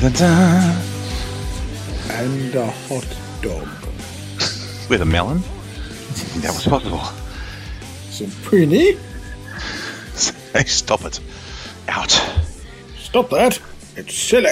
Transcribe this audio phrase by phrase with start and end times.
[0.00, 0.80] Da-da-da.
[2.08, 3.06] And a hot
[3.42, 3.68] dog.
[4.88, 5.42] With a melon?
[6.38, 7.00] That was possible.
[8.08, 8.98] Some pruny.
[10.54, 11.20] Hey, stop it.
[11.88, 12.18] Out.
[12.96, 13.60] Stop that.
[13.96, 14.48] It's silly.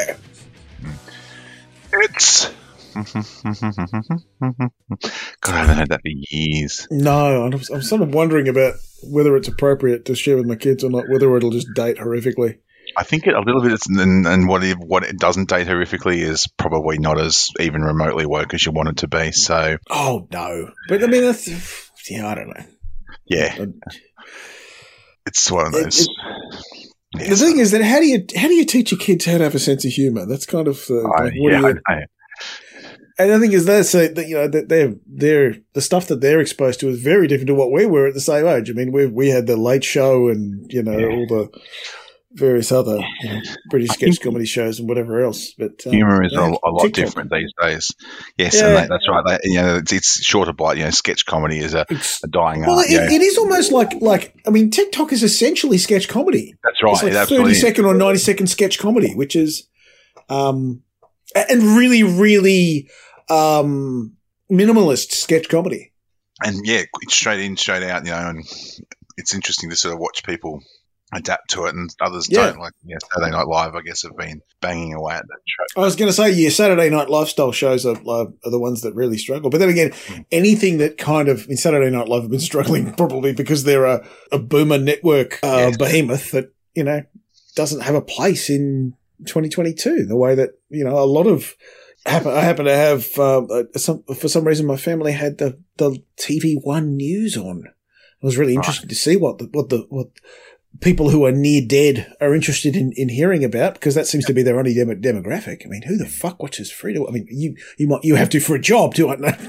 [1.95, 2.51] It's.
[2.95, 3.15] God,
[5.47, 6.87] I haven't heard that for years.
[6.91, 10.85] No, I'm, I'm sort of wondering about whether it's appropriate to share with my kids
[10.85, 12.59] or not, whether it'll just date horrifically.
[12.99, 16.17] I think it, a little bit, and, and what it, what it doesn't date horrifically
[16.21, 19.31] is probably not as even remotely woke as you want it to be.
[19.31, 20.71] So, Oh, no.
[20.89, 21.47] But I mean, that's.
[22.11, 22.65] Yeah, I don't know.
[23.27, 23.55] yeah,
[25.27, 26.09] it's one of It- those.
[27.15, 29.45] The thing is that how do you how do you teach your kids how to
[29.45, 30.27] have a sense of humor?
[30.27, 32.01] That's kind of uh, I- like, what yeah, do you, I know.
[33.19, 36.21] and the thing is that's uh, that you know that they're they're the stuff that
[36.21, 38.69] they're exposed to is very different to what we were at the same age.
[38.71, 41.07] I mean, we we had the Late Show and you know Yeah.
[41.07, 41.61] all the
[42.33, 43.41] various other you know,
[43.71, 45.55] British sketch comedy shows and whatever else.
[45.57, 47.05] But um, Humor is yeah, a, a lot TikTok.
[47.05, 47.91] different these days.
[48.37, 48.67] Yes, Yeah.
[48.67, 49.25] and that, that's right.
[49.27, 51.87] That, you know, it's, it's short of like you know, sketch comedy is a,
[52.23, 52.87] a dying well, art.
[52.89, 56.55] it, it is almost like like I mean, TikTok is essentially sketch comedy.
[56.63, 56.93] that's right.
[56.93, 59.67] It's like it thirty absolutely or ninety second sketch comedy, which is,
[60.29, 60.83] um,
[61.35, 62.91] and really, really,
[63.31, 64.17] um,
[64.51, 65.93] minimalist sketch comedy.
[66.45, 68.05] and yeah, it's straight in, straight out.
[68.05, 68.45] You know, and
[69.17, 70.63] it's interesting to sort of watch people
[71.13, 72.47] adapt to it, and others Yeah.
[72.51, 72.59] don't.
[72.61, 75.69] Like yeah, Saturday Night Live, I guess, have been banging away at that track.
[75.77, 78.83] I was going to say, yeah, Saturday Night Lifestyle shows are, are, are the ones
[78.83, 79.49] that really struggle.
[79.51, 80.21] But then again, Hmm.
[80.33, 84.07] anything that kind of, in Saturday Night Live have been struggling probably because they're a,
[84.33, 85.77] a boomer network uh, Yes.
[85.77, 87.03] behemoth that, you know,
[87.55, 88.95] doesn't have a place in
[89.27, 91.55] 2022 the way that, you know, a lot of.
[92.07, 95.59] Happen, I happen to have, uh, uh, some, for some reason, my family had the,
[95.77, 97.65] the TV One news on.
[98.23, 98.65] I was really Right.
[98.65, 100.07] interested to see what the, what the, what
[100.81, 104.33] people who are near dead are interested in, in hearing about because that seems to
[104.33, 105.65] be their only demo- demographic.
[105.65, 107.09] I mean, who the fuck watches free to?
[107.09, 109.07] I mean, you you might you have to for a job to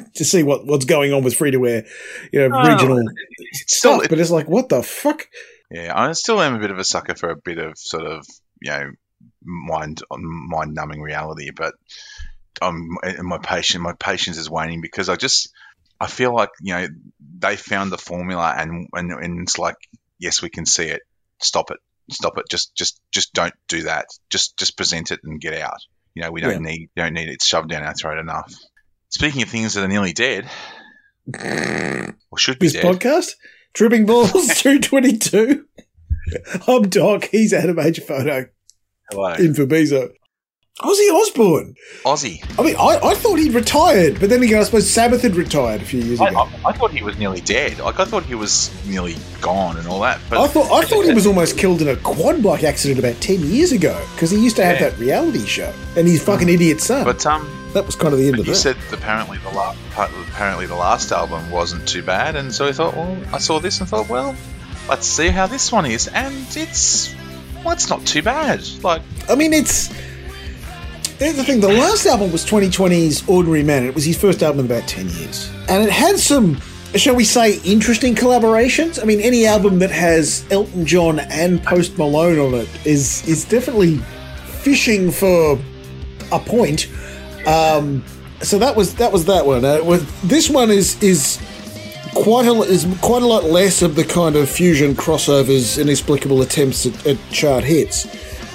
[0.16, 1.86] to see what what's going on with free to wear,
[2.32, 3.00] you know, Oh, regional
[3.38, 4.10] It's still, stuff.
[4.10, 5.28] But it's like, what the fuck?
[5.70, 8.26] yeah, I still am a bit of a sucker for a bit of sort of
[8.62, 8.92] you know
[9.44, 11.74] mind mind numbing reality, but
[12.62, 15.52] um, and my patience my patience is waning because I just
[16.00, 16.88] I feel like you know
[17.38, 19.76] they found the formula and and, and it's like
[20.18, 21.02] yes we can see it
[21.42, 21.80] stop it
[22.12, 22.46] stop it.
[22.50, 24.08] Just just just don't do that.
[24.30, 25.78] Just just present it and get out.
[26.16, 28.54] You know we don't need don't need it shoved down our throat enough.
[29.10, 30.50] Speaking of things that are nearly dead
[32.32, 33.34] or should be This dead, podcast,
[33.74, 35.66] Tripping Balls two twenty two.
[36.68, 37.26] I'm Doc.
[37.26, 38.48] He's Adam Age photo.
[39.12, 39.34] Hello.
[39.34, 40.12] In for Beeso.
[40.82, 41.76] Ozzy Osbourne.
[42.04, 42.42] Ozzy.
[42.58, 45.82] I mean, I, I thought he'd retired, but then again, I suppose Sabbath had retired
[45.82, 46.48] a few years I, ago.
[46.64, 47.80] I, I thought he was nearly dead.
[47.80, 50.22] Like I thought he was nearly gone and all that.
[50.30, 53.20] But I thought I thought he was almost killed in a quad bike accident about
[53.22, 54.90] ten years ago because he used to have Yeah.
[54.90, 57.04] that reality show and his fucking idiot son.
[57.04, 58.60] But um, that was kind of the end but of you that.
[58.60, 62.96] said apparently the last apparently the last album wasn't too bad, and so I thought,
[62.96, 64.34] well, I saw this and thought, well,
[64.88, 67.14] let's see how this one is, and it's
[67.66, 68.62] well, it's not too bad.
[68.82, 69.90] Like I mean, it's
[71.20, 71.60] here's the thing.
[71.60, 73.84] The last album was 2020's Ordinary Man.
[73.86, 76.60] It was his first album in about ten years, and it had some.
[76.96, 79.00] Shall we say interesting collaborations?
[79.00, 83.46] I mean, any album that has Elton John and Post Malone on it is is
[83.46, 83.98] definitely
[84.46, 85.60] fishing for
[86.32, 86.88] a point.
[87.46, 88.04] Um,
[88.42, 89.64] so that was that was that one.
[89.64, 91.40] Uh, this one is is
[92.16, 96.86] quite a is quite a lot less of the kind of fusion crossovers, inexplicable attempts
[96.86, 98.06] at, at chart hits.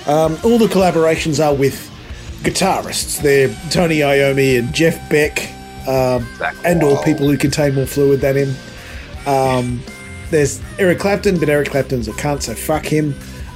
[0.09, 1.94] Um, all the collaborations are with
[2.45, 3.21] guitarists.
[3.21, 5.51] They're Tony Iommi and Jeff Beck,
[5.89, 6.27] um,
[6.65, 8.55] and all people who contain more fluid than him.
[9.27, 9.83] Um,
[10.31, 13.15] there's Eric Clapton, but Eric Clapton's a cunt, so fuck him.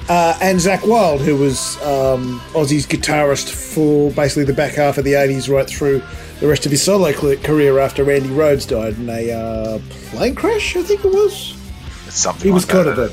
[0.08, 5.04] Uh, and Zakk Wylde, who was um, Ozzy's guitarist for basically the back half of
[5.04, 6.02] the 80s right through
[6.40, 9.78] the rest of his solo career after Randy Rhoads died in a uh,
[10.10, 11.56] plane crash, I think it was.
[12.06, 12.44] it's something.
[12.44, 13.08] He was like kind of a.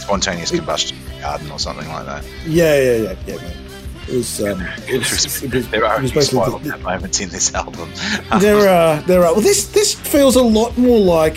[0.00, 2.24] spontaneous combustion garden or something like that.
[2.46, 3.61] Yeah, yeah, yeah, yeah, man.
[4.08, 4.40] It was.
[4.42, 6.68] Um, it was, it was, there are it was basically.
[6.70, 7.90] that moments in this album.
[8.40, 11.36] there are there are well this this feels a lot more like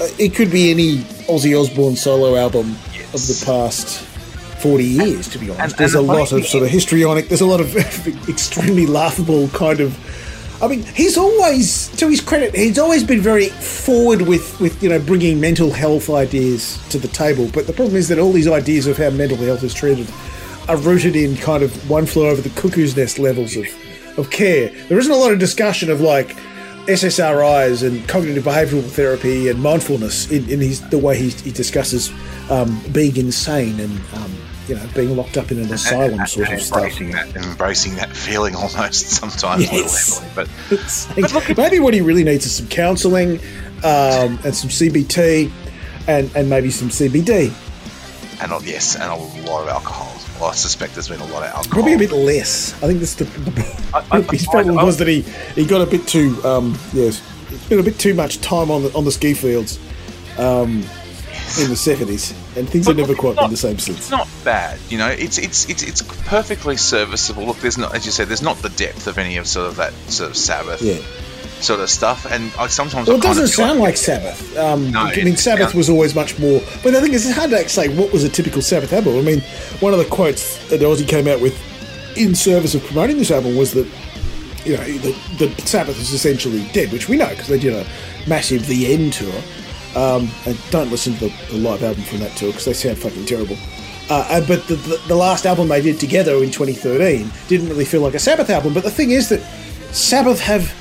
[0.00, 0.98] uh, it could be any
[1.28, 2.70] Ozzy Osbourne solo album
[3.14, 4.00] of the past
[4.62, 7.40] 40 years to be honest and- there's and a lot of sort of histrionic there's
[7.42, 7.76] a lot of
[8.28, 9.98] extremely laughable kind of
[10.62, 14.88] I mean he's always to his credit he's always been very forward with with you
[14.88, 18.48] know bringing mental health ideas to the table but the problem is that all these
[18.48, 20.08] ideas of how mental health is treated
[20.68, 23.66] are rooted in kind of one flew over the cuckoo's nest levels of,
[24.18, 24.70] of care.
[24.88, 26.36] There isn't a lot of discussion of like,
[26.86, 32.10] SSRIs and cognitive behavioural therapy and mindfulness in, in his the way he, he discusses
[32.50, 34.32] um, being insane and um,
[34.66, 36.78] you know being locked up in an asylum and, sort and of stuff.
[36.78, 39.70] embracing that, embracing that feeling almost sometimes.
[39.70, 40.18] Yes.
[40.18, 40.48] heavily,
[41.14, 43.38] but But look, maybe what he really needs is some counselling
[43.84, 45.52] um, and some CBT
[46.08, 47.52] and, and maybe some CBD.
[48.42, 49.14] and yes, and a
[49.48, 50.11] lot of alcohol.
[50.46, 51.64] I suspect there's been a lot of alcohol.
[51.70, 52.74] Probably a bit less.
[52.82, 53.26] I think that's the,
[53.94, 55.22] I- I- his problem I- was that he,
[55.54, 57.20] he got a bit too um, yes,
[57.68, 59.78] been a bit too much time on the on the ski fields
[60.38, 60.82] um,
[61.60, 63.98] in the seventies, and things have never quite it's been the same since.
[63.98, 65.08] It's not bad, you know.
[65.08, 67.44] It's it's it's it's perfectly serviceable.
[67.46, 69.76] Look, there's not, as you said, there's not the depth of any of sort of
[69.76, 70.98] that sort of Sabbath Yeah.
[71.62, 72.26] Sort of stuff.
[72.30, 74.56] And I sometimes Well, I it doesn't sound like Sabbath.
[74.56, 76.60] Um, No, I mean, Sabbath was always much more.
[76.82, 79.18] But the thing is, it's hard to say what was a typical Sabbath album.
[79.18, 79.40] I mean,
[79.80, 81.58] one of the quotes that Ozzy came out with
[82.16, 83.86] in service of promoting this album was that,
[84.64, 87.86] you know, the, the Sabbath is essentially dead, which we know because they did a
[88.28, 89.42] massive The End tour.
[89.94, 92.98] Um, and don't listen to the, the live album from that tour because they sound
[92.98, 93.56] fucking terrible.
[94.08, 97.84] Uh, uh, but the, the, the last album they did together in 2013 didn't really
[97.84, 98.74] feel like a Sabbath album.
[98.74, 99.40] But the thing is that
[99.92, 100.72] Sabbath have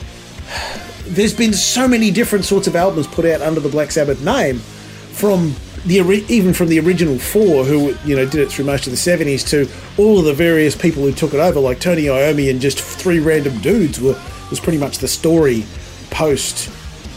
[1.05, 4.59] there's been so many different sorts of albums put out under the Black Sabbath name,
[4.59, 5.53] from
[5.85, 5.97] the
[6.29, 9.43] even from the original four who you know did it through most of the seventies
[9.43, 9.67] to
[9.97, 13.19] all of the various people who took it over, like Tony Iommi and just three
[13.19, 14.19] random dudes were
[14.49, 15.65] was pretty much the story
[16.09, 16.69] post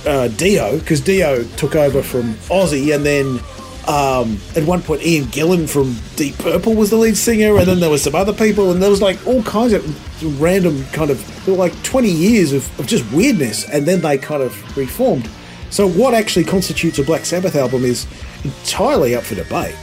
[0.06, 3.40] uh, Dio because Dio took over from Ozzy and then.
[3.86, 7.81] Um, at one point, Ian Gillan from Deep Purple was the lead singer, and then
[7.81, 11.48] there were some other people, and there was like all kinds of random kind of
[11.48, 15.28] like 20 years of, of just weirdness, and then they kind of reformed.
[15.69, 18.06] So, what actually constitutes a Black Sabbath album is
[18.42, 19.76] entirely up for debate.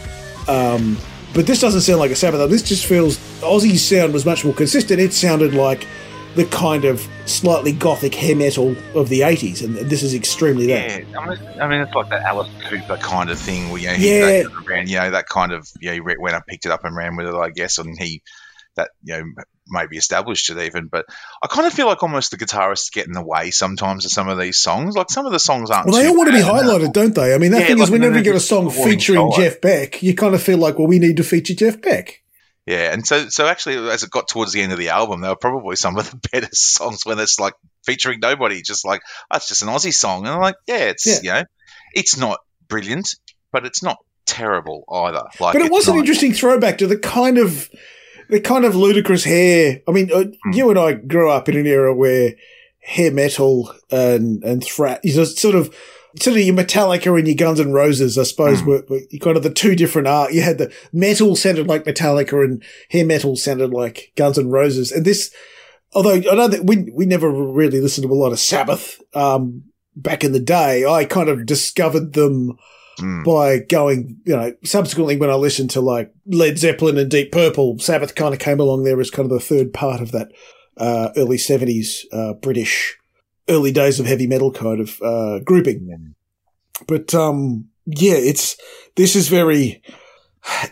[0.47, 0.97] Um,
[1.33, 2.51] but this doesn't sound like a Sabbath album.
[2.51, 4.99] This just feels Ozzy's sound was much more consistent.
[4.99, 5.87] It sounded like
[6.35, 11.01] the kind of slightly gothic hair metal of the 80s, and this is extremely that.
[11.09, 13.69] Yeah, I mean, I mean, it's like that Alice Cooper kind of thing.
[13.69, 14.25] Where, you know, he, Yeah.
[14.25, 16.71] that kind of ran, you know, that kind of, you know, went and picked it
[16.71, 18.21] up and ran with it, I guess, and he,
[18.77, 19.23] that, you know,
[19.67, 20.87] maybe established it even.
[20.87, 21.05] But
[21.43, 24.29] I kind of feel like almost the guitarists get in the way sometimes of some
[24.29, 24.95] of these songs.
[24.95, 25.87] Like some of the songs aren't.
[25.87, 27.33] Well, they all want to be highlighted, don't they?
[27.33, 29.31] I mean, that Yeah, thing like, is, whenever you get a song featuring.
[29.35, 32.21] Jeff Beck, you kind of feel like, well, we need to feature Jeff Beck.
[32.67, 35.27] Yeah, and so so actually, as it got towards the end of the album, they
[35.27, 37.53] were probably some of the better songs when it's like
[37.85, 41.05] featuring nobody, just like oh, it's just an Ozzy song, and I'm like, yeah, it's
[41.07, 41.19] Yeah.
[41.23, 41.45] you know,
[41.93, 43.15] it's not brilliant,
[43.51, 43.97] but it's not
[44.27, 45.23] terrible either.
[45.39, 47.69] Like, But it was an interesting throwback to the kind of
[48.29, 49.81] the kind of ludicrous hair.
[49.87, 50.51] I mean, uh, Hmm.
[50.53, 52.33] you and I grew up in an era where
[52.79, 55.75] hair metal and and thrash, you know, sort of.
[56.19, 58.67] Sort of your Metallica and your Guns N' Roses, I suppose, Hmm.
[58.67, 60.33] were, were kind of the two different art.
[60.33, 64.91] You had the metal sounded like Metallica and hair metal sounded like Guns N' Roses.
[64.91, 65.31] And this,
[65.93, 69.63] although I know that we we never really listened to a lot of Sabbath um,
[69.95, 72.57] back in the day, I kind of discovered them
[72.99, 73.23] Mm.
[73.23, 77.79] by going, you know, subsequently when I listened to like Led Zeppelin and Deep Purple,
[77.79, 80.27] Sabbath kind of came along there as kind of the third part of that
[80.77, 82.97] uh, early 70s uh, British,
[83.51, 85.87] early days of heavy metal kind of uh, grouping.
[85.89, 86.83] Yeah.
[86.87, 88.57] But um, yeah, it's
[88.95, 89.81] this is very.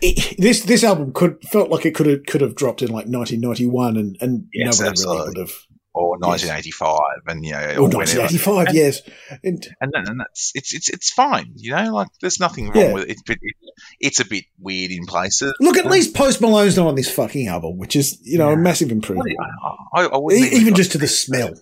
[0.01, 3.05] It, this this album could felt like it could have could have dropped in like
[3.05, 5.17] 1991 and and Yes, nobody absolutely.
[5.17, 5.55] really would have
[5.93, 9.01] or 1985, and you know, or or 1985 And- yes
[9.43, 11.93] and and then, and that's it's it's it's fine, you know.
[11.93, 12.93] Like there's nothing wrong Yeah.
[12.93, 13.09] with it.
[13.12, 13.55] It's, a bit- it.
[14.00, 15.53] it's a bit weird in places.
[15.59, 18.57] look at least Post Malone's not on this fucking album which is you know a
[18.57, 19.36] massive improvement
[19.93, 21.53] I, I, I even just to the smell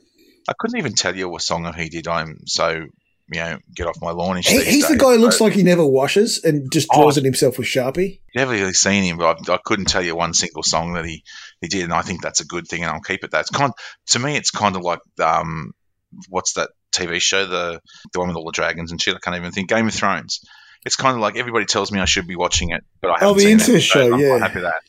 [0.47, 2.07] I couldn't even tell you what song he did.
[2.07, 2.85] I'm so
[3.29, 4.37] you know, get off my lawn.
[4.37, 7.01] He, he's the guy who looks like he never washes and just Oh.
[7.01, 8.21] draws it himself with Sharpie.
[8.33, 11.25] never really seen him, but I, I couldn't tell you one single song that he,
[11.59, 13.31] he did, and I think that's a good thing, and I'll keep it.
[13.31, 13.73] That it's kind
[14.11, 15.73] to me, it's kind of like um,
[16.29, 17.81] what's that TV show, the
[18.13, 19.13] the one with all the dragons and shit.
[19.15, 19.67] I can't even think.
[19.67, 20.39] Game of Thrones.
[20.85, 23.27] It's kind of like everybody tells me I should be watching it, but I haven't
[23.27, 24.37] Oh, the seen incest it, so show, I'm yeah.
[24.37, 24.81] happy with that.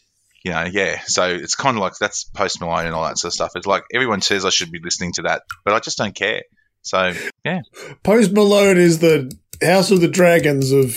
[0.45, 1.01] You know, yeah.
[1.07, 3.53] So it's kind of like that's Post Malone and all that sort of stuff.
[3.57, 6.43] It's like everyone says I should be listening to that, but I just don't care.
[6.83, 7.13] So
[7.45, 7.61] yeah,
[8.03, 10.97] Post Malone is the House of the Dragons of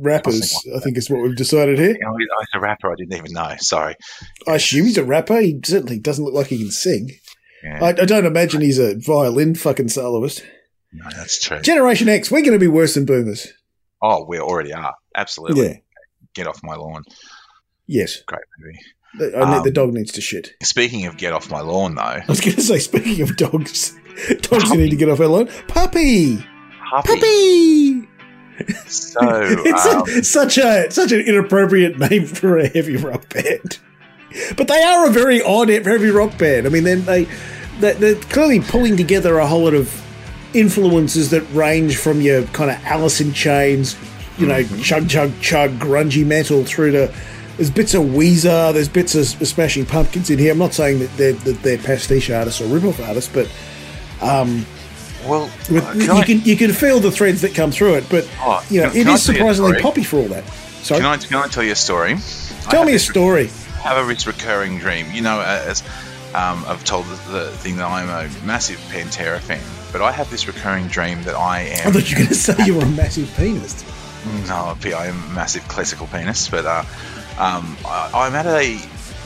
[0.00, 1.90] rappers, I think is what we've decided here.
[1.90, 2.90] you know, he's a rapper.
[2.90, 3.54] I didn't even know.
[3.58, 3.94] Sorry.
[4.46, 5.40] I assume he's a rapper.
[5.40, 7.10] He certainly doesn't look like he can sing.
[7.62, 10.44] Yeah, I, I don't imagine he's a violin fucking soloist.
[10.92, 11.60] no, that's true.
[11.60, 13.48] Generation X, we're going to be worse than boomers.
[14.00, 14.94] Oh, we already are.
[15.16, 15.66] Absolutely.
[15.66, 15.74] Yeah.
[16.34, 17.02] Get off my lawn.
[17.88, 18.22] Yes.
[18.26, 18.78] Great movie.
[19.18, 20.54] The, Um, the dog needs to shit.
[20.62, 23.96] Speaking of get off my lawn, though, I was going to say, speaking of dogs,
[24.42, 25.48] dogs need to get off our lawn.
[25.66, 26.36] Puppy!
[26.90, 27.14] Puppy.
[27.14, 28.08] Puppy!
[28.86, 33.78] So, it's um, a, such a such an inappropriate name for a heavy rock band.
[34.56, 36.66] But they are a very odd heavy rock band.
[36.66, 37.24] I mean, then they
[37.80, 40.02] they- they're clearly pulling together a whole lot of
[40.54, 43.96] influences that range from your kind of Alice in Chains,
[44.38, 44.82] you know, mm-hmm.
[44.82, 47.14] chug chug chug grungy metal through to
[47.58, 50.52] there's bits of Weezer, there's bits of Smashing Pumpkins in here.
[50.52, 53.50] I'm not saying that they're that they're pastiche artists or rip-off artists, but
[54.22, 54.64] um,
[55.26, 58.08] well, with, uh, you I, can you can feel the threads that come through it.
[58.08, 60.44] But oh, you know, can, it can is surprisingly poppy for all that.
[60.84, 62.16] Sorry, can I can I tell you a story?
[62.70, 63.50] Tell me a story.
[63.74, 65.10] I have a recurring dream.
[65.10, 65.82] You know, as
[66.34, 70.30] um, I've told the, the, thing that I'm a massive Pantera fan, but I have
[70.30, 71.88] this recurring dream that I am.
[71.88, 73.84] I thought you were going to say you were a massive penis.
[74.46, 76.84] No, I am a massive classical penis, but uh,
[77.38, 78.78] um, I, am at a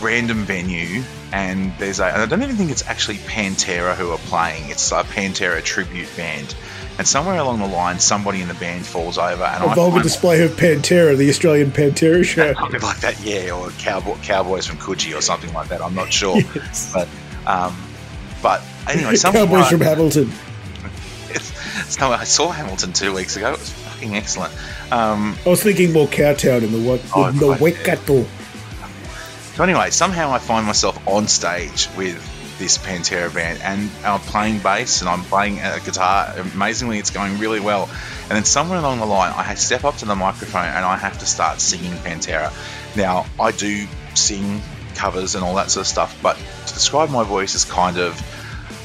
[0.03, 1.03] random venue
[1.33, 4.69] and there's a, and I don't even think it's actually Pantera who are playing.
[4.71, 6.55] It's a Pantera tribute band.
[6.99, 10.03] And somewhere along the line, somebody in the band falls over, and a I vulgar
[10.03, 14.77] display of Pantera, the Australian Pantera show, something like that, yeah, or Cowboy, Cowboys from
[14.77, 15.81] Coogee or something like that.
[15.81, 16.93] I'm not sure, yes.
[16.93, 17.09] but
[17.47, 17.75] um,
[18.43, 20.31] but anyway, Cowboys from Hamilton.
[21.89, 23.55] so I saw Hamilton two weeks ago.
[23.55, 24.53] It was fucking excellent.
[24.93, 28.27] Um, I was thinking more Cowtown in the what oh, the Waikato.
[29.55, 32.21] So anyway, somehow I find myself on stage with
[32.59, 36.35] this Pantera band, and I'm playing bass and I'm playing a guitar.
[36.55, 37.89] Amazingly, it's going really well.
[38.25, 41.19] And then somewhere along the line, I step up to the microphone and I have
[41.21, 42.53] to start singing Pantera.
[42.95, 44.61] Now, I do sing
[44.95, 48.21] covers and all that sort of stuff, but to describe my voice is kind of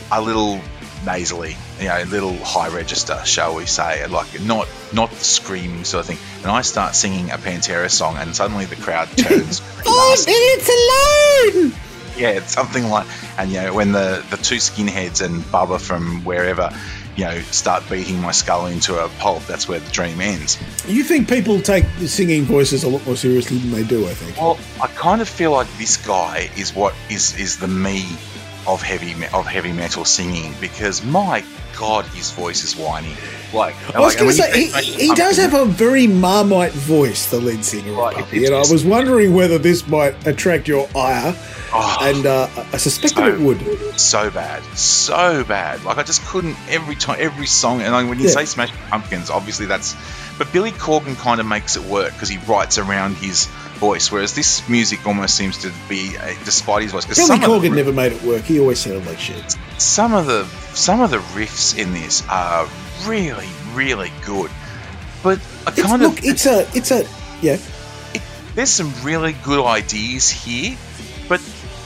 [0.10, 0.62] a little
[1.06, 5.84] nasally, you know, a little high register, shall we say, like not not the screaming
[5.84, 6.18] sort of thing.
[6.44, 9.60] And I start singing a Pantera song, and suddenly the crowd turns.
[9.60, 11.74] Five minutes alone.
[12.18, 13.06] Yeah, it's something like,
[13.38, 16.72] and you know, when the the two skinheads and Bubba from wherever.
[17.16, 19.44] You know, start beating my skull into a pulp.
[19.48, 20.56] That's where the dream ends.
[20.88, 24.06] You think people take singing voices a lot more seriously than they do?
[24.06, 24.38] I think.
[24.38, 28.06] Well, I kind of feel like this guy is what is is the me
[28.68, 31.44] of heavy of heavy metal singing because my
[31.78, 33.16] god, his voice is whiny.
[33.54, 37.30] Like I was like, going to say, he, he does have a very marmite voice,
[37.30, 40.90] the lead singer right, of Puppy, and I was wondering whether this might attract your
[40.96, 41.34] ire.
[41.74, 44.00] Oh, and uh, I suspected so, it would.
[44.00, 45.84] So bad, so bad.
[45.84, 47.82] Like I just couldn't every time, every song.
[47.82, 48.32] And like, when you yeah.
[48.32, 49.96] say Smash Pumpkins, obviously that's.
[50.38, 54.34] But Billy Corgan kind of makes it work because he writes around his voice, whereas
[54.34, 57.06] this music almost seems to be, uh, despite his voice.
[57.06, 58.44] Billy Corgan never made it work.
[58.44, 59.56] He always sounded like shit.
[59.78, 62.68] Some of the some of the riffs in this are
[63.06, 64.52] really, really good,
[65.24, 66.24] but I kind of look.
[66.24, 67.06] It's a, it's a,
[67.42, 67.58] yeah.
[68.14, 68.22] It,
[68.56, 70.78] there's some really good ideas here,
[71.30, 71.42] but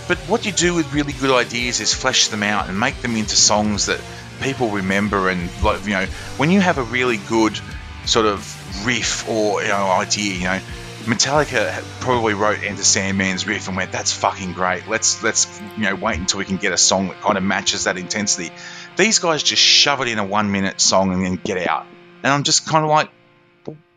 [0.07, 3.15] but what you do with really good ideas is flesh them out and make them
[3.15, 4.01] into songs that
[4.41, 6.05] people remember and like you know
[6.38, 7.57] when you have a really good
[8.05, 10.60] sort of riff or you know idea you know
[11.05, 14.88] Metallica probably wrote Enter Sandman's riff and went, "That's fucking great.
[14.88, 17.84] Let's let's you know wait until we can get a song that kind of matches
[17.84, 18.53] that intensity."
[18.98, 21.84] These guys just shove it in a one-minute song and then get out,
[22.24, 23.10] and I'm just kind of like,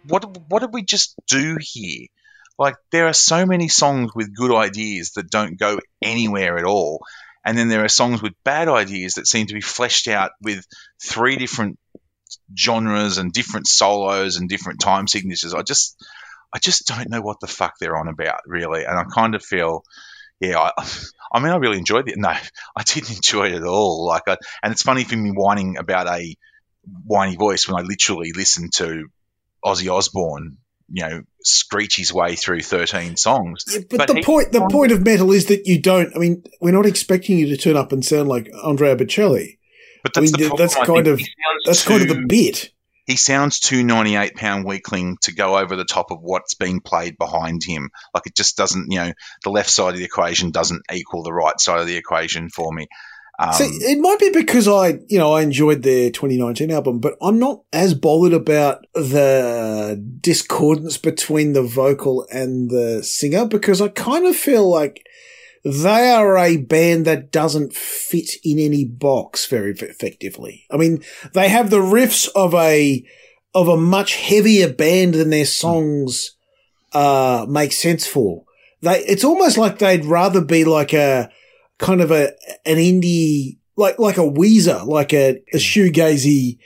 [0.02, 2.06] "What what did we just do here?"
[2.58, 7.04] Like there are so many songs with good ideas that don't go anywhere at all,
[7.44, 10.64] and then there are songs with bad ideas that seem to be fleshed out with
[11.02, 11.78] three different
[12.56, 15.54] genres and different solos and different time signatures.
[15.54, 15.96] I just
[16.54, 18.84] I just don't know what the fuck they're on about, really.
[18.84, 19.82] And I kind of feel,
[20.38, 20.70] yeah, I,
[21.32, 22.16] I mean, I really enjoyed it.
[22.16, 24.06] No, I didn't enjoy it at all.
[24.06, 26.36] Like, I, and it's funny for me whining about a
[27.04, 29.08] whiny voice when I literally listened to
[29.64, 30.58] Ozzy Osbourne,
[30.92, 33.64] you know, screech his way through 13 songs.
[33.66, 36.44] Yeah, but, but, the point, the point of metal is that you don't, I mean,
[36.60, 39.58] we're not expecting you to turn up and sound like Andrea Bocelli.
[40.04, 41.20] But that's, I mean, that's kind of,
[41.64, 42.73] that's too, kind of the bit
[43.06, 47.18] he sounds too 98 pound weakling to go over the top of what's being played
[47.18, 47.90] behind him.
[48.14, 51.32] Like it just doesn't, you know, the left side of the equation doesn't equal the
[51.32, 52.88] right side of the equation for me.
[53.38, 57.16] Um, so it might be because I, you know, I enjoyed their 2019 album, but
[57.20, 63.88] I'm not as bothered about the discordance between the vocal and the singer because I
[63.88, 65.04] kind of feel like
[65.64, 70.66] they are a band that doesn't fit in any box very effectively.
[70.70, 71.02] I mean,
[71.32, 73.04] they have the riffs of a
[73.54, 76.36] of a much heavier band than their songs
[76.92, 78.44] uh, make sense for.
[78.82, 81.30] They it's almost like they'd rather be like a
[81.78, 82.32] kind of a
[82.66, 86.58] an indie like like a Weezer, like a, a shoegazy,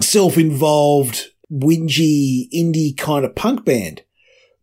[0.00, 4.02] self involved, whingy indie kind of punk band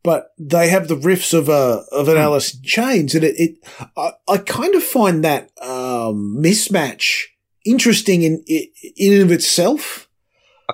[0.05, 2.21] but they have the riffs of a of an hmm.
[2.21, 3.57] Alice in Chains, and it, it
[3.97, 7.23] I, I, kind of find that um, mismatch
[7.65, 10.07] interesting in in and of itself.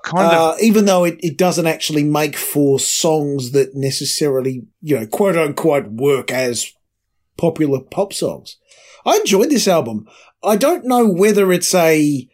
[0.04, 5.00] Kind uh, of- even though it, it doesn't actually make for songs that necessarily you
[5.00, 6.74] know quote unquote work as
[7.38, 8.58] popular pop songs.
[9.06, 10.08] I enjoyed this album.
[10.44, 12.28] I don't know whether it's a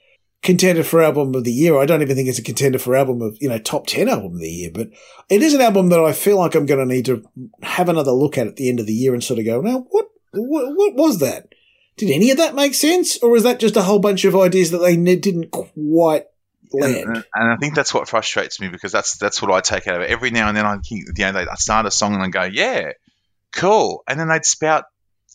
[0.44, 1.78] contender for album of the year.
[1.78, 4.34] I don't even think it's a contender for album of you know top ten album
[4.36, 4.90] of the year, but
[5.30, 7.24] it is an album that I feel like I'm going to need to
[7.64, 9.86] have another look at at the end of the year and sort of go, now
[9.90, 11.54] what what, what was that?
[11.98, 14.72] Did any of that make sense, or was that just a whole bunch of ideas
[14.72, 16.26] that they didn't quite
[16.72, 16.96] land?
[16.96, 19.96] And, and, I think that's what frustrates me because that's that's what I take out
[19.96, 20.12] of it.
[20.12, 22.44] Every now and then I think, you know, I start a song and I go,
[22.44, 22.92] yeah,
[23.52, 24.86] cool, and then they'd spout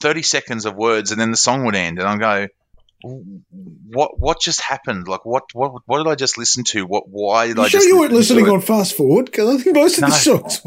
[0.00, 2.49] thirty seconds of words, and then the song would end, and I go,
[3.02, 5.09] what what just happened?
[5.09, 6.85] Like what what what did I just listen to?
[6.87, 7.68] What why did you I?
[7.68, 10.06] Sure, just you weren't listening on fast forward because I think most of no.
[10.09, 10.62] the songs.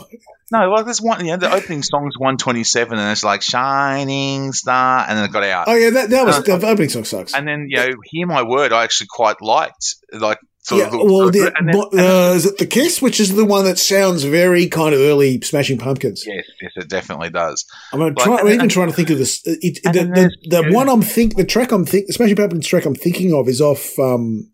[0.51, 1.25] No, like there's one.
[1.25, 5.25] You know, the opening song's one twenty seven, and it's like shining star, and then
[5.25, 5.67] it got out.
[5.67, 7.33] Oh yeah, that, that was Uh, the opening song sucks.
[7.33, 9.95] And then you know, hear my word, I actually quite liked.
[10.13, 10.37] Like
[10.67, 13.65] sort yeah, well, the, and then, uh, is it the Kiss, which is the one
[13.65, 16.23] that sounds very kind of early Smashing Pumpkins?
[16.25, 17.65] yes, yes, it definitely does.
[17.93, 19.41] I'm Like, try, I'm even and- trying to think of this.
[19.45, 22.65] It, it- the the, the one I'm think the track I'm think the Smashing Pumpkins
[22.67, 24.49] track I'm thinking of is off um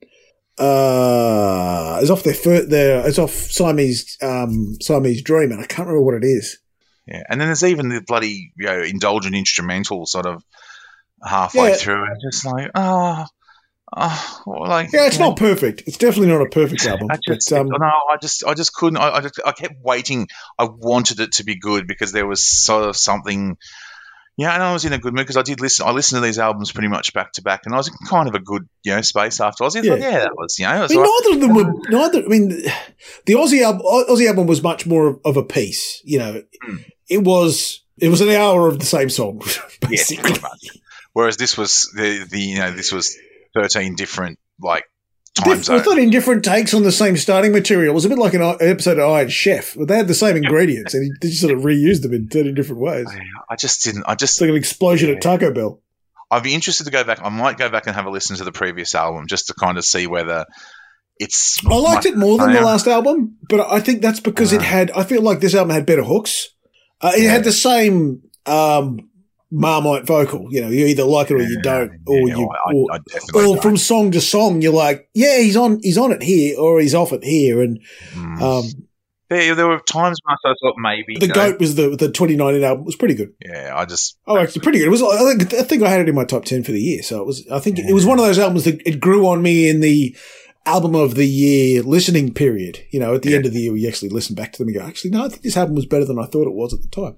[0.60, 5.88] uh is off their fir- their it's off Siamese um Siamese Dream and I can't
[5.88, 6.60] remember what it is.
[7.08, 10.44] Yeah, and then there's even the bloody you know indulgent instrumental sort of
[11.24, 11.76] halfway Yeah.
[11.76, 13.26] through, and just like oh,
[13.96, 15.84] oh well, like Yeah, it's not perfect.
[15.88, 17.08] It's definitely not a perfect album.
[17.12, 18.98] I just, but, um, no, I just, I just couldn't.
[18.98, 20.28] I, I, just, I kept waiting.
[20.58, 23.58] I wanted it to be good because there was sort of something.
[24.38, 25.86] Yeah, and I was in a good mood because I did listen.
[25.86, 28.30] I listened to these albums pretty much back to back, and I was in kind
[28.30, 29.64] of a good, you know, space after.
[29.64, 29.92] I was Yeah.
[29.92, 32.24] like, yeah, that was, you know, it I mean, like- neither of them were neither.
[32.24, 32.50] I mean,
[33.26, 36.02] the Ozzy album, Ozzy album was much more of, a piece.
[36.06, 36.78] You know, Hmm.
[37.10, 39.44] it was it was an hour of the same song,
[39.82, 40.40] basically.
[41.14, 43.16] Whereas this was the, the, you know, this was
[43.54, 44.84] thirteen different like
[45.36, 47.92] time Diff- I thought in different takes on the same starting material.
[47.92, 50.36] It was a bit like an, episode of Iron Chef, but they had the same
[50.38, 53.08] ingredients and he they just sort of reused them in thirty different ways.
[53.10, 53.22] I,
[53.54, 54.04] I just didn't.
[54.08, 55.16] I just It's like an explosion Yeah.
[55.16, 55.82] at Taco Bell.
[56.30, 57.20] I'd be interested to go back.
[57.22, 59.78] I might go back and have a listen to the previous album just to kind
[59.78, 60.46] of see whether
[61.20, 61.60] it's.
[61.66, 64.64] I liked it more than the last album, but I think that's because it Uh.
[64.64, 64.92] had.
[64.92, 66.50] I feel like this album had better hooks.
[67.02, 67.32] Uh, it Yeah.
[67.32, 69.10] had the same um,
[69.52, 70.48] Marmite vocal.
[70.50, 72.98] You know, you either like it or you don't, or Yeah, you, I, or, I
[73.00, 76.58] definitely or from song to song, you're like, yeah, he's on, he's on it here,
[76.58, 77.80] or he's off it here, and
[78.16, 78.42] Mm.
[78.42, 78.66] um,
[79.30, 82.64] there, there were times when I thought maybe the know, goat was the the 2019
[82.64, 83.34] album was pretty good.
[83.46, 84.88] Yeah, I just Oh, actually, pretty good.
[84.88, 85.02] It was.
[85.02, 87.02] I think, I think I had it in my top ten for the year.
[87.02, 87.48] So it was.
[87.50, 90.16] I think it was one of those albums that it grew on me in the
[90.66, 92.80] album of the year listening period.
[92.92, 93.38] You know, at the Yeah.
[93.38, 95.30] end of the year, we actually listen back to them and go, actually, no, I
[95.30, 97.16] think this album was better than I thought it was at the time.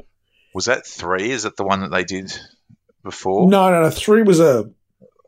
[0.53, 1.31] Was that three.
[1.31, 2.31] Is that the one that they did
[3.03, 3.49] before?
[3.49, 3.89] No, no, no.
[3.89, 4.69] Three was a.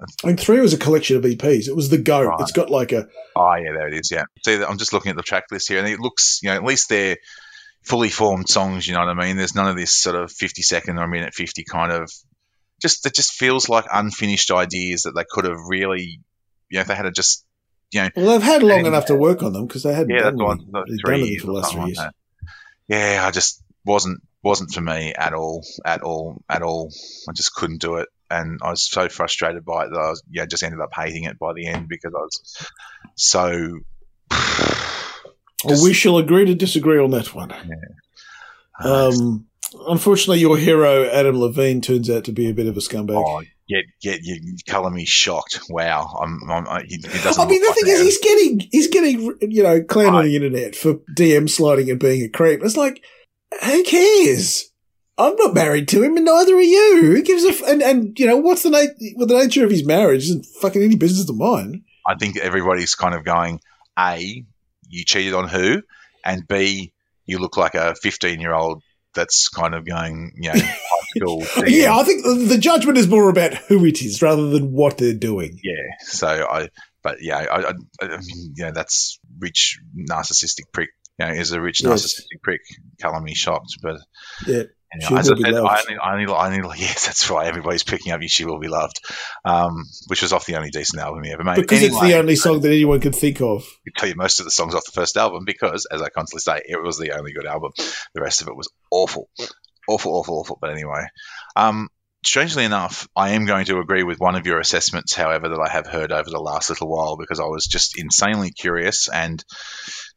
[0.01, 1.67] I think three was a collection of EPs.
[1.67, 2.27] It was the goat.
[2.27, 2.39] Right.
[2.41, 3.07] It's got like a.
[3.35, 4.11] Oh yeah, there it is.
[4.11, 4.23] Yeah.
[4.45, 6.63] See, I'm just looking at the track list here, and it looks, you know, at
[6.63, 7.17] least they're
[7.83, 8.87] fully formed songs.
[8.87, 9.37] You know what I mean?
[9.37, 12.11] There's none of this sort of 50 second or a minute 50 kind of.
[12.81, 16.19] Just it just feels like unfinished ideas that they could have really,
[16.69, 17.45] you know, if they had a just,
[17.91, 20.09] you know, Well, they've had long And- enough to work on them because they hadn't
[20.09, 20.41] yeah, done that's
[20.73, 21.97] one, three done them for the last three years.
[21.99, 22.13] that.
[22.89, 26.91] Yeah, I just wasn't wasn't for me at all, at all, at all.
[27.27, 30.23] I just couldn't do it, and I was so frustrated by it that I was,
[30.29, 32.69] yeah, just ended up hating it by the end because I was
[33.15, 33.79] so.
[35.63, 37.51] Well, we shall agree to disagree on that one.
[37.51, 39.47] uh, Um,
[39.87, 43.15] unfortunately, your hero Adam Levine turns out to be a bit of a scumbag.
[43.15, 45.61] oh, get get you color me shocked.
[45.69, 47.39] Wow, I'm, I'm I, he, he doesn't.
[47.43, 50.35] I mean, the look thing is, he's getting he's getting you know clowned on the
[50.35, 52.61] internet for DM sliding and being a creep.
[52.63, 53.01] It's like,
[53.63, 54.65] who cares?
[55.17, 56.97] I'm not married to him, and neither are you.
[57.15, 59.71] Who gives a f- and and you know what's the na- well, the nature of
[59.71, 61.83] his marriage isn't fucking any business of mine.
[62.07, 63.61] I think everybody's kind of going,
[63.97, 64.43] a,
[64.89, 65.81] you cheated on who,
[66.25, 66.91] and b,
[67.25, 71.43] you look like a 15 year old that's kind of going, you know, high school.
[71.65, 74.97] Yeah, I think the- the judgment is more about who it is rather than what
[74.97, 75.57] they're doing.
[75.63, 75.73] Yeah.
[76.01, 76.67] So I,
[77.01, 80.89] but yeah, I, I, I mean, you know, that's rich narcissistic prick.
[81.19, 81.91] You know, is a rich Yes.
[82.03, 82.61] narcissistic prick.
[83.01, 83.97] Color me shocked, but
[84.45, 87.47] Yeah, you know, as I said, I only, I only, I only, yes, that's right.
[87.47, 88.21] Everybody's picking up.
[88.21, 88.99] You, she will be loved,
[89.43, 91.55] um, which was off the only decent album he ever made.
[91.55, 93.65] because it's the only song that anyone can think of.
[93.97, 96.61] Tell you most of the songs off the first album because, as I constantly say,
[96.67, 97.71] it was the only good album.
[98.13, 99.29] The rest of it was awful,
[99.87, 100.57] awful, awful, awful.
[100.59, 101.05] But anyway,
[101.55, 101.89] um,
[102.25, 105.69] strangely enough, I am going to agree with one of your assessments, however, that I
[105.69, 109.43] have heard over the last little while because I was just insanely curious and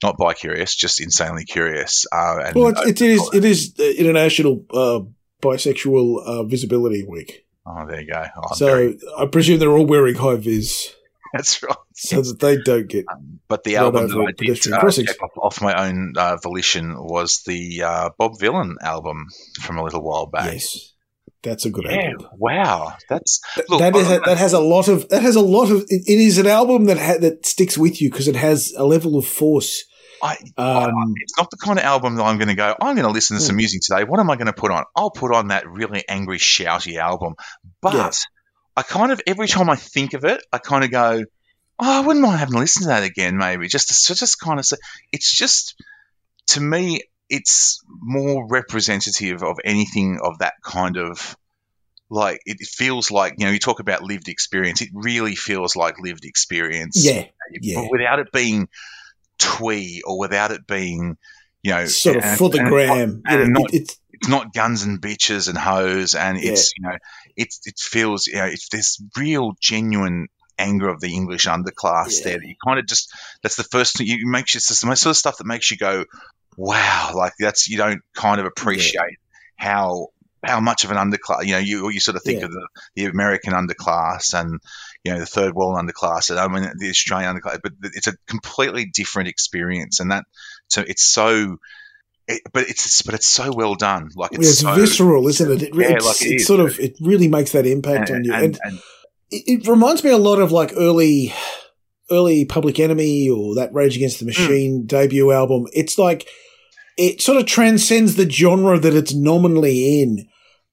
[0.03, 2.07] not bi curious, just insanely curious.
[2.13, 5.01] Uh, and Well, it, it is it is International uh,
[5.43, 8.25] Bisexual uh, Visibility Week, oh, there you go.
[8.37, 10.95] Oh, so very- I presume they're all wearing high vis
[11.33, 11.77] that's right.
[11.95, 13.05] so that they don't get.
[13.49, 17.83] But the album that I did uh, off, off my own uh, volition was the
[17.83, 19.27] uh, Bob Vylan album
[19.61, 20.55] from a little while back.
[20.55, 20.95] Yes,
[21.49, 22.29] that's a good Yeah, album.
[22.39, 25.71] wow, that's look, that is I- that has a lot of that has a lot
[25.71, 25.83] of.
[25.89, 28.85] It, it is an album that ha- that sticks with you because it has a
[28.85, 29.85] level of force.
[30.23, 32.75] I, Um, it's not the kind of album that I'm going to go.
[32.81, 33.59] I'm going to listen to some Hmm.
[33.59, 34.03] music today.
[34.03, 34.83] What am I going to put on?
[34.97, 37.35] I'll put on that really angry, shouty album.
[37.81, 38.11] But Yeah.
[38.77, 41.23] I kind of every time I think of it, I kind of go,
[41.79, 44.59] "Oh, I wouldn't mind having to listen to that again, maybe." Just to just kind
[44.59, 44.77] of say,
[45.13, 45.75] it's just
[46.49, 51.37] to me, it's more representative of anything of that kind of.
[52.11, 54.81] Like it feels like you know you talk about lived experience.
[54.81, 57.05] It really feels like lived experience.
[57.05, 57.27] yeah,
[57.61, 57.83] yeah.
[57.83, 58.69] But without it being
[59.39, 61.17] twee or without it being,
[61.63, 63.23] you know, sort of and- for the and gram.
[63.27, 66.73] and You know, not- it- it's It's not guns and bitches and hoes, and it's
[66.77, 66.97] you know,
[67.37, 70.27] it it feels you know, it's this real genuine
[70.59, 72.25] anger of the English underclass Yeah.
[72.25, 72.39] there.
[72.39, 73.13] That you kind of just
[73.45, 75.77] that's the first thing you makes you it's the sort of stuff that makes you
[75.77, 76.05] go,
[76.59, 79.17] wow, like that's you don't kind of appreciate
[79.57, 80.09] how
[80.45, 82.47] how much of an underclass you know you you sort of think Yeah.
[82.47, 84.61] of the, the American underclass and
[85.05, 88.13] you know the third world underclass and I mean the Australian underclass, but it's a
[88.27, 90.25] completely different experience, and that
[90.69, 91.57] so it's so.
[92.31, 94.11] It, but it's but it's so well done.
[94.15, 95.63] Like it's, it's so, visceral, isn't it?
[95.63, 96.47] it Yeah, it's, like it it's is.
[96.47, 98.79] sort of it really makes that impact on you, and, and, and
[99.31, 101.33] it, it reminds me a lot of like early,
[102.11, 104.29] early Public Enemy or that Rage Against the Hmm.
[104.43, 105.69] Machine debut album.
[105.73, 106.29] It's like
[106.99, 110.29] it sort of transcends the genre that it's nominally in,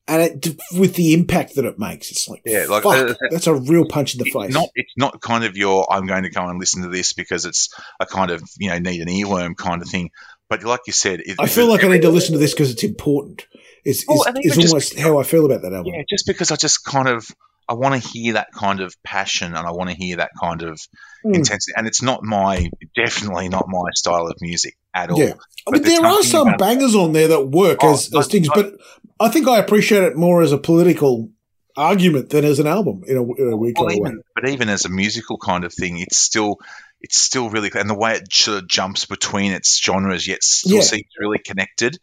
[0.07, 3.47] and it with the impact that it makes, it's like Yeah, like, fuck, uh, that's
[3.47, 4.53] a real punch in the it's face.
[4.53, 7.45] not it's not kind of your I'm going to go and listen to this because
[7.45, 10.11] it's a kind of you know need an earworm kind of thing.
[10.49, 12.71] But like you said, it, I feel like I need to listen to this because
[12.71, 13.47] it's important.
[13.83, 15.93] It's, Well, it's, I think it's it just- almost how I feel about that album.
[15.95, 17.27] yeah, just because I just kind of
[17.67, 20.61] I want to hear that kind of passion and I want to hear that kind
[20.63, 20.79] of
[21.25, 21.37] Mm.
[21.37, 21.73] intensity.
[21.75, 25.17] And it's not my definitely not my style of music at all.
[25.17, 25.33] Yeah.
[25.67, 28.47] I mean, But there are some bangers on there that work Oh, as, as things,
[28.53, 28.75] but
[29.19, 31.31] I think I appreciate it more as a political
[31.75, 34.09] argument than as an album in a, in a weird Well, kind of way.
[34.11, 36.57] even, but even as a musical kind of thing, it's still
[37.01, 40.75] it's still really and the way it sort of jumps between its genres, yet still
[40.77, 40.81] Yeah.
[40.83, 41.97] seems really connected.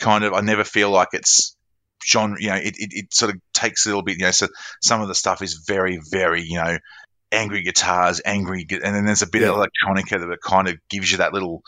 [0.00, 1.55] Kind of, I never feel like it's
[2.06, 2.36] genre.
[2.40, 4.18] You know, it, it, it sort of takes a little bit.
[4.18, 4.48] You know, so
[4.82, 6.78] some of the stuff is very, very you know,
[7.32, 9.66] angry guitars, angry, and then there's a bit of Yeah.
[9.66, 11.62] electronica that kind of gives you that little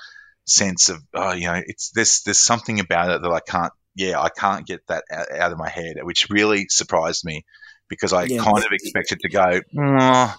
[0.47, 3.73] sense of oh, you know, it's there's there's something about it that I can't.
[3.95, 7.45] Yeah, I can't get that out, out of my head, which really surprised me
[7.89, 8.45] because I Yeah.
[8.45, 9.61] kind of expected to go.
[9.75, 10.35] "Mm,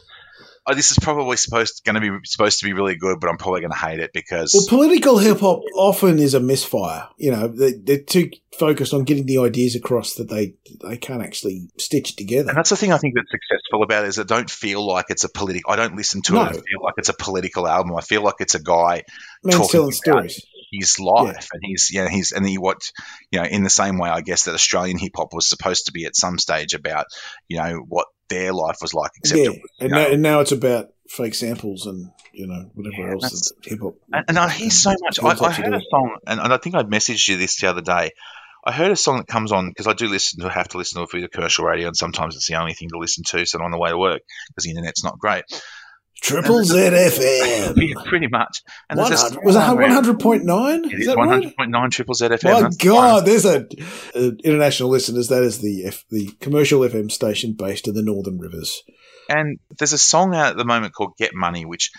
[0.68, 3.38] oh, this is probably supposed going to be supposed to be really good, but I'm
[3.38, 7.08] probably going to hate it because Well, political hip hop often is a misfire.
[7.18, 11.22] You know, they, they're too focused on getting the ideas across that they they can't
[11.24, 12.50] actually stitch it together.
[12.50, 15.06] and that's the thing I think that's successful about it is I don't feel like
[15.10, 15.72] it's a political.
[15.72, 16.44] I don't listen to No.
[16.44, 17.96] it I feel like it's a political album.
[17.96, 19.04] I feel like it's a guy
[19.44, 19.94] Man's talking telling about
[20.32, 20.46] stories.
[20.72, 22.78] his life and he's yeah he's and he what
[23.32, 25.92] you know in the same way I guess that Australian hip hop was supposed to
[25.92, 27.06] be at some stage about
[27.48, 30.22] you know what their life was like except Yeah, it was, and, know, now, and
[30.22, 33.96] now it's about fake samples and you know whatever Yeah, else that's- hip hop.
[34.14, 35.20] And, and I hear so much.
[35.20, 37.68] I, Feels I heard a song, and, and I think I messaged you this the
[37.70, 38.12] other day.
[38.66, 41.00] I heard a song that comes on because I do listen to have to listen
[41.00, 43.46] to it for the commercial radio, and sometimes it's the only thing to listen to.
[43.46, 45.46] So I'm on the way to work because the internet's not great.
[46.22, 48.06] Triple Z FM.
[48.06, 48.62] Pretty much.
[48.90, 50.86] And there's this 100, was it one hundred point nine?
[50.86, 51.42] It Is is that one right?
[51.42, 52.44] hundred point nine triple Z FM.
[52.54, 53.66] My That's God, there's a,
[54.16, 55.28] uh, international listeners.
[55.30, 58.84] That is the F, the commercial FM station based in the Northern Rivers.
[59.30, 61.92] And there's a song out at the moment called "Get Money," which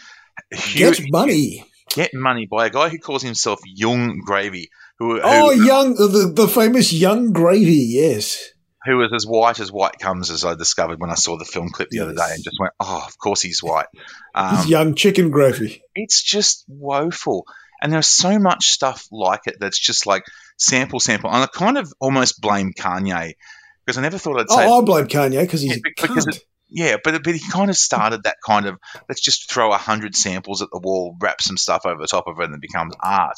[0.75, 1.65] Get money.
[1.95, 6.33] Get Money by a guy who calls himself Yung Gravy, who, who Oh, young the
[6.35, 7.85] the famous Yung Gravy.
[7.89, 8.53] Yes.
[8.87, 11.69] Who was as white as white comes, as I discovered when I saw the film
[11.69, 14.03] clip the other day, and just went, "Oh, of course he's white." He's
[14.65, 15.83] Um, young chicken gravy.
[15.95, 17.45] it's just woeful.
[17.83, 20.25] And there's so much stuff like it that's just like
[20.59, 21.31] sample, sample.
[21.31, 23.35] And I kind of almost blame Kanye
[23.87, 26.43] because I never thought I'd say, Oh, I blame Kanye because he's Yeah, because it-
[26.69, 30.15] yeah, but, but he kind of started that kind of let's just throw a hundred
[30.15, 32.95] samples at the wall, rap some stuff over the top of it, and it becomes
[33.03, 33.37] art.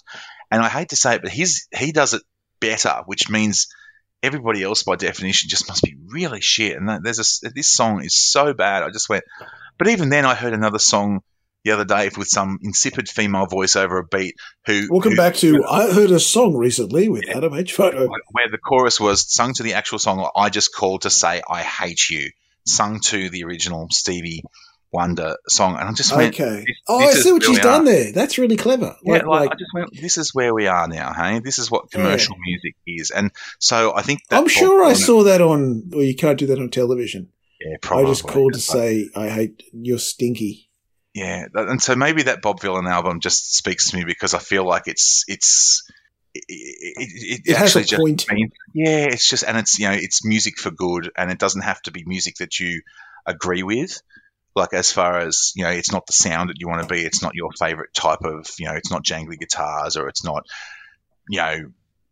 [0.50, 2.22] And I hate to say it, but his he does it
[2.61, 3.68] better, which means
[4.22, 6.76] everybody else, by definition, just must be really shit.
[6.76, 8.82] And that- there's a, this song is so bad.
[8.82, 9.24] I just went,
[9.78, 11.20] but even then, I heard another song
[11.64, 14.35] the other day with some insipid female voice over a beat
[14.66, 17.72] who Welcome who- back to I heard a song recently with Adam H.
[17.72, 18.08] Photo.
[18.08, 21.62] where the chorus was sung to the actual song I just called to say I
[21.62, 22.30] hate you
[22.66, 24.42] sung to the original Stevie
[24.92, 26.64] Wonder song and I just went Okay.
[26.66, 28.12] this- Oh, this I see what she's done there.
[28.12, 28.94] That's really clever.
[29.02, 31.70] yeah, Like, like, I just went this is where we are now hey this is
[31.70, 35.85] what commercial music is and so I think that I'm sure I saw that on.
[35.88, 37.28] Well, you can't do that on television.
[37.61, 40.68] yeah, probably, I just called to say I hate you're stinky.
[41.14, 44.64] Yeah, and so maybe that Bob Vylan album just speaks to me because I feel
[44.66, 45.83] like it's it's
[46.35, 48.26] it, it, It has a actually just point.
[48.33, 51.62] means yeah, it's just and it's you know it's music for good, and it doesn't
[51.62, 52.83] have to be music that you
[53.26, 54.00] agree with.
[54.55, 57.01] Like as far as you know, it's not the sound that you want to be.
[57.03, 58.75] It's not your favorite type of you know.
[58.75, 60.45] It's not jangly guitars or it's not
[61.29, 61.59] you know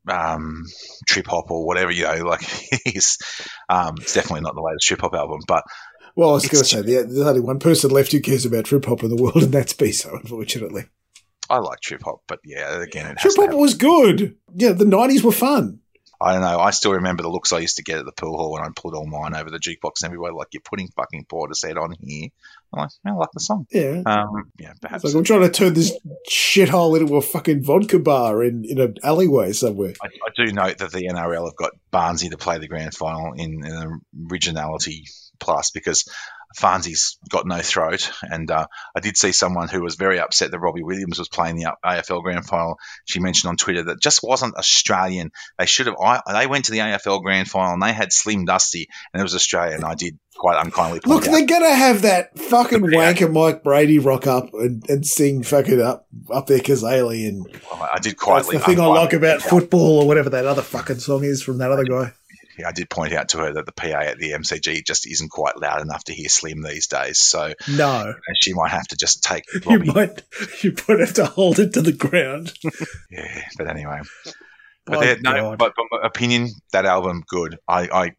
[0.08, 0.64] um,
[1.06, 2.24] trip hop or whatever you know.
[2.24, 2.40] Like
[2.86, 3.18] it's,
[3.68, 5.64] um, it's definitely not the latest trip hop album, but
[6.16, 8.64] Well, I was going to say the- there's only one person left who cares about
[8.64, 10.86] trip hop in the world, and that's Beeso, unfortunately.
[11.50, 12.22] I like trip hop.
[12.28, 14.36] But yeah, again, trip hop was good.
[14.54, 15.79] Yeah, the '90s were fun.
[16.20, 16.58] I don't know.
[16.58, 18.68] I still remember the looks I used to get at the pool hall when I
[18.74, 22.28] pulled all mine over the jukebox and everybody like you're putting fucking Portishead on here.
[22.72, 23.66] I'm like, I like the song.
[23.70, 24.02] Yeah.
[24.04, 25.04] Um, yeah, perhaps.
[25.04, 25.98] It's like I'm trying to turn this
[26.30, 29.94] shithole into a fucking vodka bar in, in an alleyway somewhere.
[30.02, 33.32] I, I do note that the NRL have got Barnesy to play the grand final
[33.32, 35.06] in, in originality
[35.38, 36.04] plus because
[36.56, 38.10] Farnsey's got no throat.
[38.22, 41.56] And uh, I did see someone who was very upset that Robbie Williams was playing
[41.56, 42.78] the AFL grand final.
[43.04, 45.30] She mentioned on Twitter that just wasn't Australian.
[45.58, 45.96] They should have.
[46.02, 49.22] I, they went to the AFL grand final and they had Slim Dusty and it
[49.22, 49.84] was Australian.
[49.84, 51.32] I did quite unkindly point Look, out.
[51.32, 56.06] they're gonna have that fucking wanker Mike Brady rock up and, and sing fucking up
[56.32, 58.56] up there Cazaly and I did that's quietly.
[58.56, 61.70] the thing I like about football or whatever that other fucking song is from that
[61.70, 62.14] other guy.
[62.64, 65.58] I did point out to her that the PA at the MCG just isn't quite
[65.58, 67.20] loud enough to hear Slim these days.
[67.20, 70.22] So No, and she might have to just take you might
[70.62, 72.52] you might have to hold it to the ground.
[73.10, 74.00] Yeah, but anyway.
[74.86, 77.58] But Oh, no, but, but my opinion, that album good.
[77.68, 78.10] I I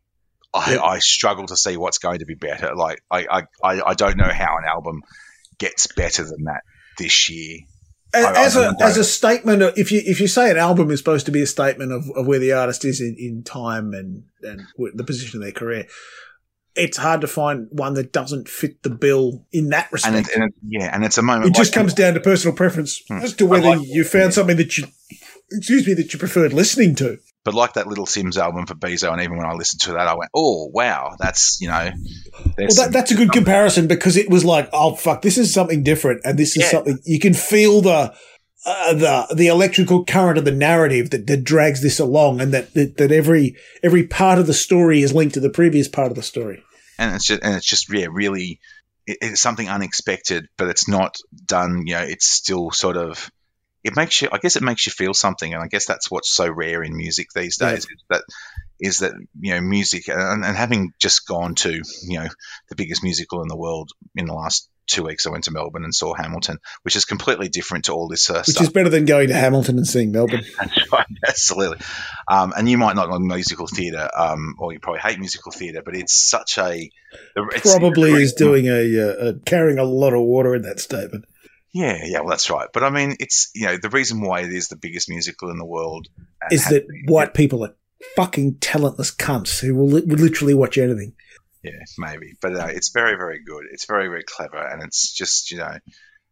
[0.54, 0.82] I, Yep.
[0.84, 2.76] I struggle to see what's going to be better.
[2.76, 5.02] Like I, I, I don't know how an album
[5.60, 6.62] gets better than that
[6.98, 7.60] this year.
[8.14, 10.58] As, I- I as a as a statement, of, if you if you say an
[10.58, 13.44] album is supposed to be a statement of, of where the artist is in, in
[13.44, 14.62] time and and
[14.96, 15.86] the position of their career,
[16.76, 20.16] it's hard to find one that doesn't fit the bill in that respect.
[20.16, 21.48] And, it, and it, yeah, and it's a moment.
[21.48, 23.18] it just like- comes down to personal preference Hmm.
[23.20, 24.86] as to whether like- you found something that you
[25.52, 27.18] excuse me that you preferred listening to.
[27.44, 30.08] But like that Little Simz album for Beeso, and even when I listened to that,
[30.08, 31.90] I went, "Oh wow, that's you know."
[32.58, 35.82] Well, that, that's a good comparison because it was like, oh fuck, this is something
[35.84, 36.70] different, and this is Yeah.
[36.70, 38.14] something you can feel the.
[38.64, 42.72] Uh, the the electrical current of the narrative that, that drags this along, and that,
[42.76, 46.16] that that every every part of the story is linked to the previous part of
[46.16, 46.62] the story.
[47.00, 48.60] and it's just and it's just yeah really
[49.08, 53.32] it, it's something unexpected but it's not done you know it's still sort of
[53.84, 56.32] it makes you i guess it makes you feel something and i guess that's what's
[56.32, 57.72] so rare in music these Yeah.
[57.72, 58.24] days is that
[58.80, 61.72] is that you know music and, and having just gone to
[62.04, 62.28] you know
[62.70, 65.84] the biggest musical in the world in the last two weeks i went to melbourne
[65.84, 68.90] and saw hamilton which is completely different to all this uh, Which stuff is better
[68.90, 70.44] than going to Hamilton and seeing Melbourne.
[70.60, 71.78] that's right, absolutely.
[72.28, 75.82] Um, and you might not like musical theatre, um, or you probably hate musical theatre,
[75.86, 76.90] but it's such a
[77.36, 81.26] it's- Probably is doing a, uh, a carrying a lot of water in that statement.
[81.74, 82.68] Yeah, yeah, well, that's right.
[82.74, 85.58] But I mean, it's you know the reason why it is the biggest musical in
[85.58, 86.08] the world
[86.52, 87.76] Is that been- white people are
[88.16, 91.14] fucking talentless cunts who will, li- will literally watch anything.
[91.64, 93.66] Yeah, maybe, but uh, it's very, very good.
[93.72, 95.78] It's very, very clever, and it's just you know,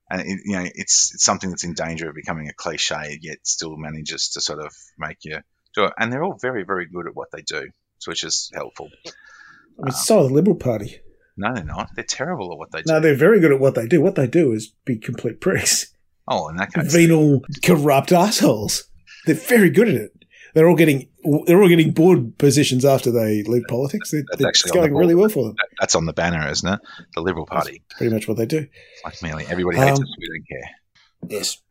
[0.09, 3.37] and it, you know, it's it's something that's in danger of becoming a cliche, yet
[3.43, 5.37] still manages to sort of make you
[5.75, 5.93] do it.
[5.97, 7.69] And they're all very, very good at what they do,
[8.07, 8.89] which is helpful.
[9.05, 10.99] I mean, so are the Liberal Party.
[11.39, 11.89] No, they're not.
[11.95, 12.91] They're terrible at what they do.
[12.93, 14.01] No, they're very good at what they do.
[14.01, 15.93] What they do is be complete pricks.
[16.27, 18.83] oh, in that case, venal, corrupt assholes.
[19.25, 20.11] They're very good at it.
[20.53, 21.07] They're all getting
[21.45, 24.11] they're all getting board positions after they leave politics.
[24.11, 25.55] They're, That's they're- actually it's going really well for them.
[25.57, 26.79] that- that's on the banner, isn't it?
[27.15, 27.83] The Liberal Party.
[27.97, 28.65] Pretty much what they do.
[29.05, 30.15] Like merely everybody hates Um, us.
[30.19, 31.37] We don't care.
[31.39, 31.61] Yes.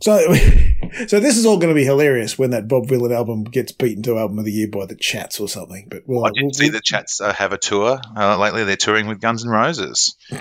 [0.00, 0.18] So,
[1.06, 4.02] so this is all going to be hilarious when that Bob Vylan album gets beaten
[4.04, 5.86] to album of the year by the Chats or something.
[5.90, 8.64] But we'll, I did we'll- see the chats uh, have a tour uh, lately.
[8.64, 10.14] They're touring with Guns N' Roses.
[10.30, 10.40] Which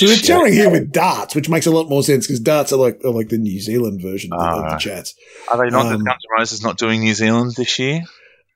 [0.00, 2.72] So they're is- touring here with darts, which makes a lot more sense because darts
[2.72, 4.78] are like are like the New Zealand version of the- of the Ah.
[4.78, 5.14] Chats.
[5.50, 5.86] Are they not?
[5.86, 8.02] um, Guns N' Roses not doing New Zealand this year?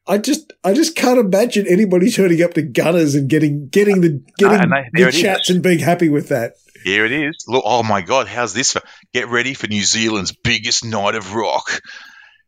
[0.07, 4.23] I just I just can't imagine anybody turning up to Gunners and getting getting the
[4.39, 5.21] getting and they- the there it is.
[5.21, 6.53] chats and being happy with that.
[6.85, 7.45] Here it is.
[7.47, 8.73] Look, oh my God, how's this?
[8.73, 8.81] For?
[9.13, 11.81] Get ready for New Zealand's biggest night of rock.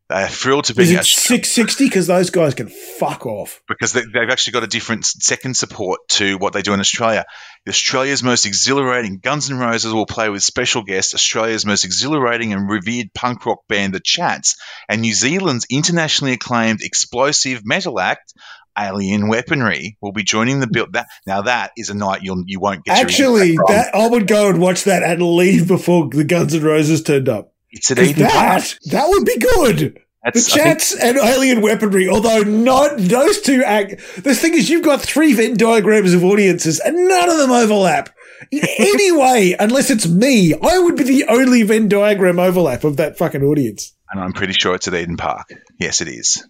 [0.09, 1.85] They're thrilled to be Is it six sixty?
[1.85, 3.63] Because those guys can fuck off.
[3.69, 7.25] because they, they've actually got a different second support to what they do in Australia.
[7.69, 12.69] Australia's most exhilarating Guns N' Roses will play with special guest Australia's most exhilarating and
[12.69, 14.57] revered punk rock band, The Chats,
[14.89, 18.35] and New Zealand's internationally acclaimed explosive metal act,
[18.81, 20.93] Alien Weaponry, will be joining the build.
[20.95, 24.49] That now that is a night you'll you won't get Actually, that I would go
[24.49, 27.53] and watch that and leave before the Guns N' Roses turned up.
[27.71, 29.79] it's an even that that would be good.
[30.23, 33.93] The That's, think- chats and alien weaponry, although not those two act.
[34.23, 38.11] The thing is, you've got three Venn diagrams of audiences, and none of them overlap.
[38.51, 42.97] In any way, unless it's me, I would be the only Venn diagram overlap of
[42.99, 43.95] that fucking audience.
[44.11, 45.53] and I'm pretty sure it's at Eden Park.
[45.79, 46.47] Yes, it is.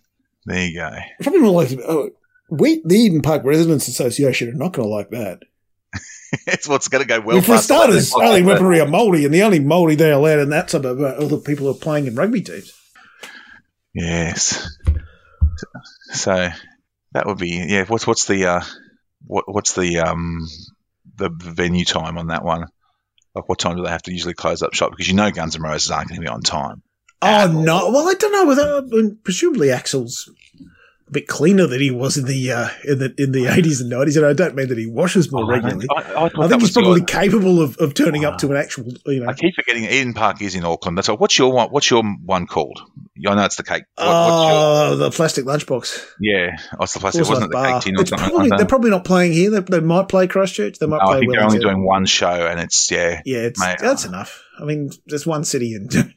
[0.46, 0.90] There you go.
[1.22, 2.10] Probably more like oh,
[2.50, 5.40] we, the Eden Park Residents Association, are not going to like that.
[6.46, 7.36] it's what's going to go well.
[7.36, 10.70] Well, for starters, only weaponry are mouldy, and the only mouldy they allowed in that
[10.70, 12.72] suburb are all the people who are playing in rugby teams.
[13.94, 14.68] Yes.
[16.12, 16.50] So
[17.12, 17.84] that would be yeah.
[17.84, 18.62] What's what's the uh,
[19.26, 20.46] what what's the um
[21.16, 22.66] the venue time on that one?
[23.34, 24.90] Like what time do they have to usually close up shop?
[24.90, 26.82] Because you know Guns N' Roses aren't going to be on time.
[27.22, 27.90] Oh no!
[27.90, 28.46] Well, I don't know.
[28.46, 30.30] Whether, presumably Axl's
[31.10, 33.90] a bit cleaner than he was in the uh, in the in the eighties and
[33.90, 35.86] nineties, and I don't mean that he washes more Oh, regularly.
[35.90, 38.56] I, I I think he's was your- probably capable of, of turning up to an
[38.56, 39.28] actual, you know.
[39.28, 40.96] I keep forgetting Eden Park is in Auckland.
[40.96, 41.16] That's all.
[41.16, 41.68] What's your one?
[41.70, 42.80] What's your one called?
[43.28, 43.82] I know it's the cake.
[43.96, 46.06] What, Oh, the plastic lunchbox.
[46.20, 47.20] yeah, oh, it's the plastic.
[47.28, 47.72] Wasn't it the Bar.
[47.74, 49.50] cake tin or It's something probably, they're probably not playing here.
[49.50, 50.78] They, they might play Christchurch.
[50.78, 53.20] They might Oh, play I think they're only doing one show, and it's yeah.
[53.26, 54.42] Yeah, it's, Mate, that's uh, enough.
[54.58, 55.88] I mean, there's one city in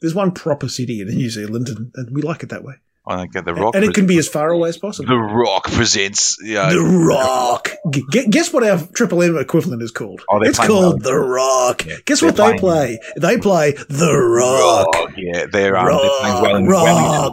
[0.00, 2.74] there's one proper city in New Zealand, and, and we like it that way.
[3.08, 3.74] I think the Rock.
[3.74, 5.08] and it can be as far away as possible.
[5.08, 6.36] the Rock presents.
[6.42, 7.70] Yeah, The Rock.
[7.90, 10.22] G- guess what our Triple M equivalent is called?
[10.28, 11.12] Oh, it's called well.
[11.14, 11.86] The Rock.
[11.86, 12.98] Yeah, Guess they're what they play?
[13.16, 14.94] They play The Rock.
[14.94, 15.12] Rock.
[15.16, 16.84] Yeah, they're, um, they're playing Rock, rock,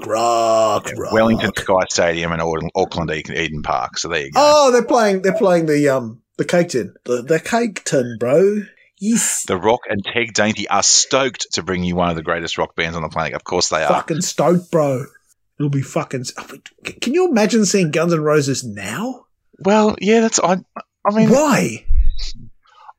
[0.06, 0.10] Wellington.
[0.10, 1.12] rock, Yeah, rock.
[1.14, 2.42] Wellington Sky Stadium and
[2.76, 3.98] Auckland Eden Eden Park.
[3.98, 4.40] So there you go.
[4.42, 5.22] Oh, they're playing.
[5.22, 6.94] They're playing the um the cake tin.
[7.06, 8.62] The the cake tin, bro.
[9.00, 9.44] Yes.
[9.46, 12.76] The Rock and TEG Dainty are stoked to bring you one of the greatest rock
[12.78, 13.34] bands on the planet.
[13.34, 13.90] Of course they are.
[13.90, 15.04] Fucking stoked, bro.
[15.60, 16.26] It'll be fucking.
[17.02, 19.26] Can you imagine seeing Guns N' Roses now?
[19.60, 20.58] Well, yeah, that's I.
[21.06, 21.86] I mean, Why?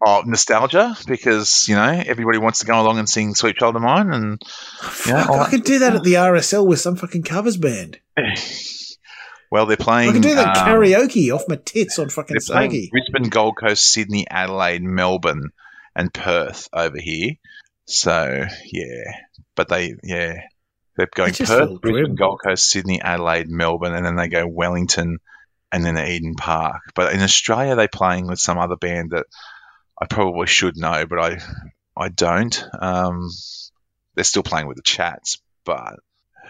[0.05, 3.83] oh, nostalgia because you know everybody wants to go along and sing "Sweet Child of
[3.83, 4.43] Mine," and
[4.81, 5.39] Fuck, oh.
[5.39, 8.01] I could do that at the RSL with some fucking covers band.
[9.51, 10.11] well, they're playing.
[10.11, 13.57] I can do that um, karaoke off my tits on fucking They're playing Brisbane, Gold
[13.59, 15.51] Coast, Sydney, Adelaide, Melbourne,
[15.95, 17.33] and Perth over here.
[17.87, 19.05] So yeah,
[19.55, 20.43] but they yeah
[20.97, 22.15] they're going Perth, Brisbane.
[22.15, 25.19] Gold Coast, Sydney, Adelaide, Melbourne, and then they go Wellington,
[25.73, 26.83] and then Eden Park.
[26.95, 29.27] But in Australia, they're playing with some other band that
[30.01, 31.39] I probably should know, but I
[31.97, 32.65] I don't.
[32.81, 33.31] Um,
[34.15, 35.97] they're still playing with the Chats, but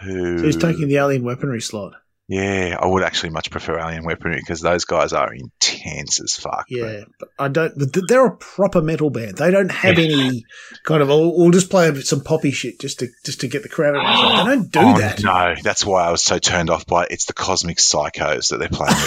[0.01, 0.37] who?
[0.39, 1.93] So he's taking the alien weaponry slot.
[2.27, 5.76] yeah, I would actually much prefer Alien Weaponry because those guys are intense
[6.23, 6.65] as fuck.
[6.69, 7.73] Yeah, but I don't.
[8.07, 9.37] They're a proper metal band.
[9.37, 10.45] They don't have any
[10.83, 11.09] kind of.
[11.09, 13.95] Oh, we'll just play some poppy shit just to just to get the crowd.
[13.95, 14.47] around.
[14.47, 15.23] They don't do Oh, that.
[15.23, 17.11] No, that's why I was so turned off by it.
[17.11, 18.93] It's the Cosmic Psychos that they're playing.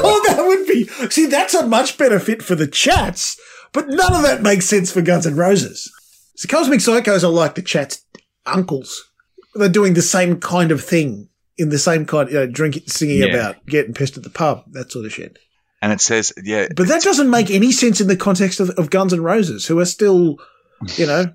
[0.00, 0.84] Oh, that would be.
[1.10, 3.38] See, that's a much better fit for the chats,
[3.72, 5.90] but none of that makes sense for Guns N' Roses.
[6.36, 8.04] So Cosmic Psychos are like the chats'
[8.46, 9.10] uncles.
[9.54, 13.18] They're doing the same kind of thing in the same kind, you know, drinking, singing
[13.18, 13.26] Yeah.
[13.34, 15.38] about getting pissed at the pub, that sort of shit.
[15.82, 18.90] And it says, yeah, But that doesn't make any sense in the context of, of
[18.90, 20.38] Guns and Roses, who are still,
[20.96, 21.26] you know,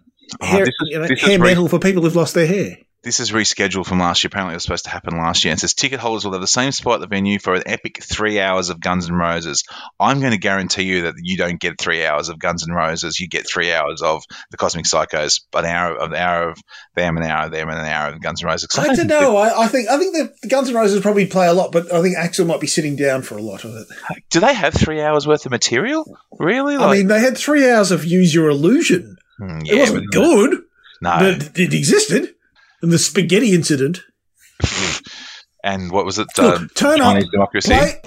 [0.41, 2.77] Oh, hair, is- you know, hair re- metal for people who've lost their hair.
[3.04, 4.30] This is rescheduled from last year.
[4.30, 5.52] Apparently, it was supposed to happen last year.
[5.52, 7.63] And it says ticket holders will have the same spot at the venue for an
[7.66, 9.63] epic three hours of Guns N' Roses.
[10.00, 13.20] I'm going to guarantee you that you don't get three hours of Guns N' Roses.
[13.20, 16.58] You get three hours of the Cosmic Psychos, an hour of an hour of
[16.96, 18.70] them, an hour of them, and an hour of Guns N' Roses.
[18.78, 19.36] I don't know.
[19.36, 22.02] I, I think I think the Guns N' Roses probably play a lot, but I
[22.02, 23.88] think Axl might be sitting down for a lot of it.
[24.30, 26.06] Do they have three hours worth of material?
[26.39, 26.78] Really?
[26.78, 29.18] I mean, they had three hours of Use Your Illusion.
[29.39, 30.62] Hmm, it wasn't good,
[31.02, 31.18] No.
[31.20, 32.33] but it existed.
[32.84, 34.02] And the spaghetti incident.
[35.63, 36.28] and what was it?
[36.38, 37.69] Look, Uh, turn Chinese up, democracy.
[37.69, 38.02] play.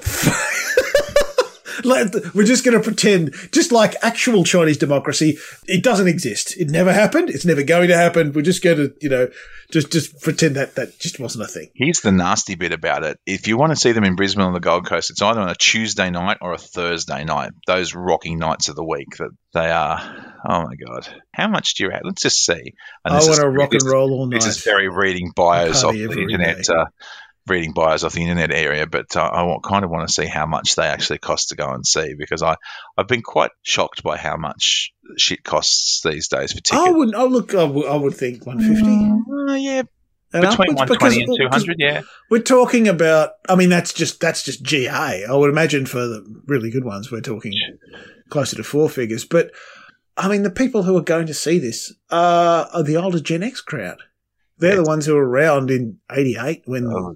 [1.86, 6.56] Like, We're just going to pretend, just like actual Chinese democracy, it doesn't exist.
[6.56, 7.30] It never happened.
[7.30, 8.32] It's never going to happen.
[8.32, 9.28] We're just going to, you know,
[9.70, 11.70] just just pretend that that just wasn't a thing.
[11.74, 13.18] Here's the nasty bit about it.
[13.26, 15.48] If you want to see them in Brisbane on the Gold Coast, it's either on
[15.48, 17.52] a Tuesday night or a Thursday night.
[17.66, 20.34] Those rocky nights of the week that they are.
[20.48, 21.08] Oh my god!
[21.32, 22.02] How much do you have?
[22.04, 22.74] Let's just see.
[23.04, 24.36] And I want to rock and roll all night.
[24.42, 26.68] This is very reading bios off the internet.
[26.68, 26.86] Uh,
[27.46, 30.26] reading bios off the internet area, but uh, I want, kind of want to see
[30.26, 32.56] how much they actually cost to go and see because I
[32.96, 36.86] I've been quite shocked by how much shit costs these days for tickets.
[36.86, 37.14] I would.
[37.14, 39.52] Oh, look, I would, I would think one fifty.
[39.52, 39.82] Uh, yeah,
[40.32, 41.76] between one twenty and two hundred.
[41.78, 43.32] Yeah, We're talking about.
[43.48, 45.24] I mean, that's just that's just GA.
[45.24, 47.52] I would imagine for the really good ones, we're talking
[48.28, 49.24] closer to four figures.
[49.24, 49.52] But
[50.16, 53.42] I mean, the people who are going to see this are, are the older Gen
[53.42, 53.98] X crowd.
[54.58, 54.76] They're Yeah.
[54.76, 57.14] the ones who were around in '88 when Oh,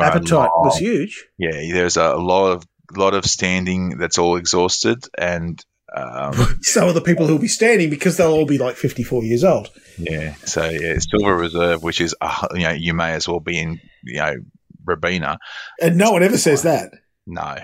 [0.00, 1.26] appetite was huge.
[1.38, 2.64] Yeah, there's a lot of
[2.96, 5.62] lot of standing that's all exhausted, and
[5.94, 6.32] um,
[6.62, 9.68] So are the people who'll be standing because they'll all be like 54 years old.
[9.98, 13.58] yeah, so yeah, Silver Reserve, which is uh, you know you may as well be
[13.58, 14.34] in you know
[14.86, 15.38] Robina.
[15.80, 16.90] And no one ever says that.
[17.26, 17.56] No,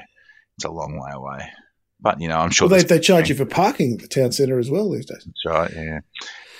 [0.58, 1.48] it's a long way away,
[2.00, 4.30] but you know I'm sure Well, they, they charge you for parking at the town
[4.32, 5.24] centre as well these days.
[5.26, 5.70] That's right.
[5.74, 6.00] Yeah.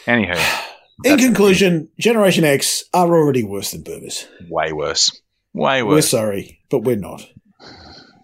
[0.07, 4.27] Anywho, In conclusion, Generation X are already worse than boomers.
[4.49, 5.21] way worse.
[5.53, 5.95] Way worse.
[5.95, 7.27] We're sorry, but we're not.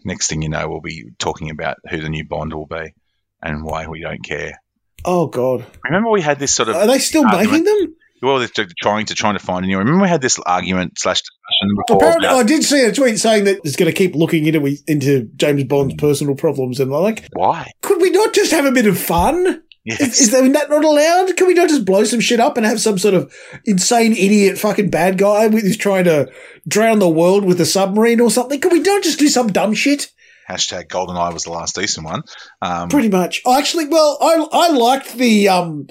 [0.04, 2.94] Next thing you know, we'll be talking about who the new Bond will be
[3.42, 4.60] and why we don't care.
[5.04, 7.96] Oh God, Remember, we had this sort of are they still argument- making them?
[8.22, 9.78] well, they're trying to trying to find a new.
[9.78, 11.96] Remember, we had this argument slash discussion before.
[11.96, 14.76] Apparently, about I did see a tweet saying that it's going to keep looking into
[14.86, 15.98] into James Bond's hmm.
[15.98, 17.70] personal problems, and I'm like, why?
[17.80, 19.62] could we not just have a bit of fun?
[19.84, 20.00] Yes.
[20.00, 21.36] Is, is that not allowed?
[21.36, 24.58] Can we not just blow some shit up and have some sort of insane idiot
[24.58, 26.30] fucking bad guy who's trying to
[26.68, 28.60] drown the world with a submarine or something?
[28.60, 30.12] Can we not just do some dumb shit?
[30.48, 32.22] Hashtag GoldenEye was the last decent one.
[32.60, 33.40] Um, Pretty much.
[33.46, 35.86] Actually, well, I I liked the um,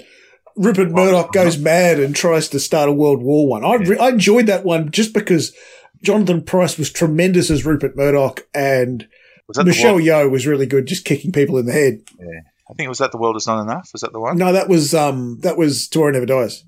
[0.56, 3.64] Rupert Murdoch goes mad and tries to start a world war one.
[3.64, 5.54] I re- I enjoyed that one just because
[6.02, 9.08] Jonathan Pryce was tremendous as Rupert Murdoch and
[9.54, 12.02] that Michelle Yeoh was really good, just kicking people in the head.
[12.70, 13.90] I think it was that the world is not enough.
[13.92, 14.36] Was that the one?
[14.36, 16.64] No, that was um that was Tomorrow Never Dies.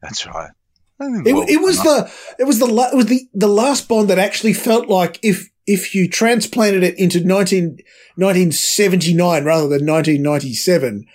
[0.00, 0.50] That's right.
[0.98, 3.88] I think the It, it was the it was the it was the the last
[3.88, 7.78] Bond that actually felt like if if you transplanted it into 19,
[8.16, 11.06] 1979 rather than 1997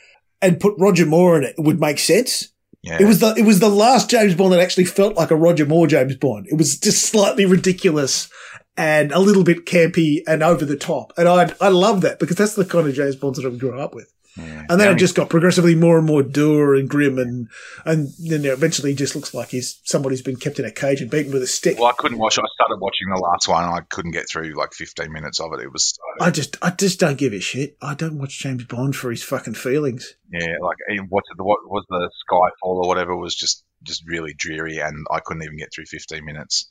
[0.41, 2.49] and put Roger Moore in it, it would make sense.
[2.81, 2.97] yeah.
[2.99, 5.65] It was the it was the last James Bond that actually felt like a Roger
[5.65, 6.47] Moore James Bond.
[6.49, 8.29] It was just slightly ridiculous
[8.77, 11.11] and a little bit campy and over the top.
[11.17, 13.79] And I I love that because that's the kind of James Bonds that I grew
[13.79, 14.13] up with.
[14.37, 14.65] Yeah.
[14.69, 17.47] And then The it just got progressively more and more dour and grim, and
[17.85, 21.09] and then it eventually just looks like he's somebody's been kept in a cage and
[21.09, 21.77] beaten with a stick.
[21.77, 22.37] Well, I couldn't watch.
[22.37, 23.63] I started watching the last one.
[23.63, 25.61] and I couldn't get through like 15 minutes of it.
[25.61, 27.77] It was so, I just I just don't give a shit.
[27.81, 30.15] I don't watch James Bond for his fucking feelings.
[30.31, 34.33] yeah, like eh, what the what was the Skyfall or whatever was just just really
[34.37, 36.69] dreary, and I couldn't even get through 15 minutes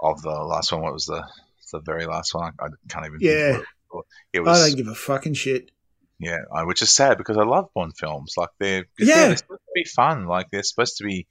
[0.00, 0.82] of the last one.
[0.82, 1.24] What was the
[1.72, 2.52] the very last one?
[2.60, 3.18] I can't even.
[3.20, 3.58] Yeah.
[3.90, 5.70] What it I don't give a fucking shit.
[6.18, 8.34] Yeah, I, which is sad because I love Bond films.
[8.36, 9.28] Like they're Yeah.
[9.28, 10.26] they're supposed to be fun.
[10.26, 11.26] Like they're supposed to be.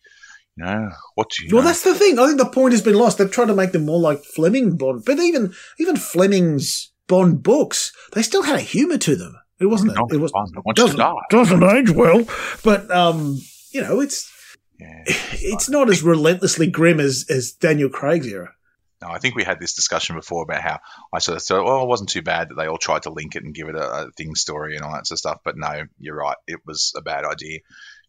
[0.58, 1.68] You know what do you Well, know?
[1.68, 2.18] that's the thing.
[2.18, 3.18] I think the point has been lost.
[3.18, 7.92] They've tried to make them more like Fleming Bond, but even even Fleming's Bond books,
[8.14, 9.36] they still had a humour to them.
[9.60, 9.96] It wasn't.
[9.96, 10.48] Not it was fun.
[10.56, 12.24] It wants doesn't doesn't age well,
[12.64, 13.38] but um,
[13.72, 14.32] you know, it's
[14.80, 15.04] Yeah.
[15.08, 18.54] it's not as relentlessly grim as as Daniel Craig's era.
[19.02, 20.80] No, I think we had this discussion before about how
[21.14, 23.36] I sort of thought, well, it wasn't too bad that they all tried to link
[23.36, 25.40] it and give it a, a thing story and all that sort of stuff.
[25.44, 26.38] But no, you're right.
[26.48, 27.60] It was a bad idea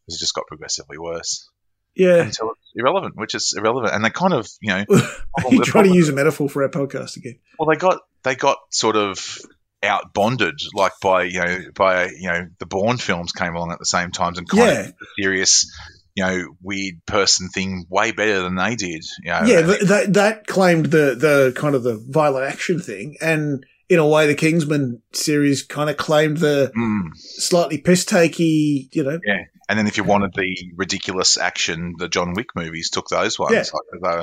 [0.06, 1.50] because it just got progressively worse
[1.96, 3.94] Yeah, until it's irrelevant, which is irrelevant.
[3.94, 4.84] And they kind of, you know,
[5.50, 7.38] you try to use a metaphor for our podcast again.
[7.58, 9.38] well, they got they got sort of
[9.82, 13.78] out bonded like by you know by you know the Bourne films came along at
[13.78, 14.80] the same times and kind Yeah.
[14.88, 15.70] of serious
[16.16, 19.04] you know weird person thing way better than they did.
[19.22, 23.64] You know, Yeah, that that claimed the the kind of the violent action thing, and
[23.88, 27.10] in a way, the Kingsman series kind of claimed the Mm.
[27.14, 28.88] slightly piss takey.
[28.92, 32.90] You know, Yeah, And then if you wanted the ridiculous action, the John Wick movies
[32.90, 33.52] took those ones.
[33.52, 33.58] Yeah.
[33.60, 34.22] Like they were,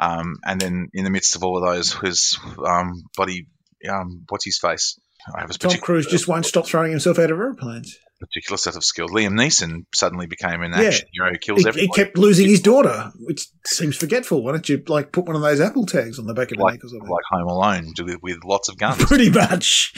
[0.00, 3.46] um, and then in the midst of all of those was um, bloody
[3.88, 4.98] um, what's his face?
[5.36, 7.96] I have a Tom Cruise just won't stop throwing himself out of airplanes.
[8.18, 9.10] Particular set of skills.
[9.12, 10.88] Liam Neeson suddenly became an Yeah.
[10.88, 14.42] action hero, who kills He, he kept losing his daughter, which seems forgetful.
[14.42, 16.64] Why don't you like put one of those Apple tags on the back of the
[16.64, 17.08] like, neck or something?
[17.08, 19.04] like Home Alone with, with lots of guns.
[19.04, 19.94] Pretty much,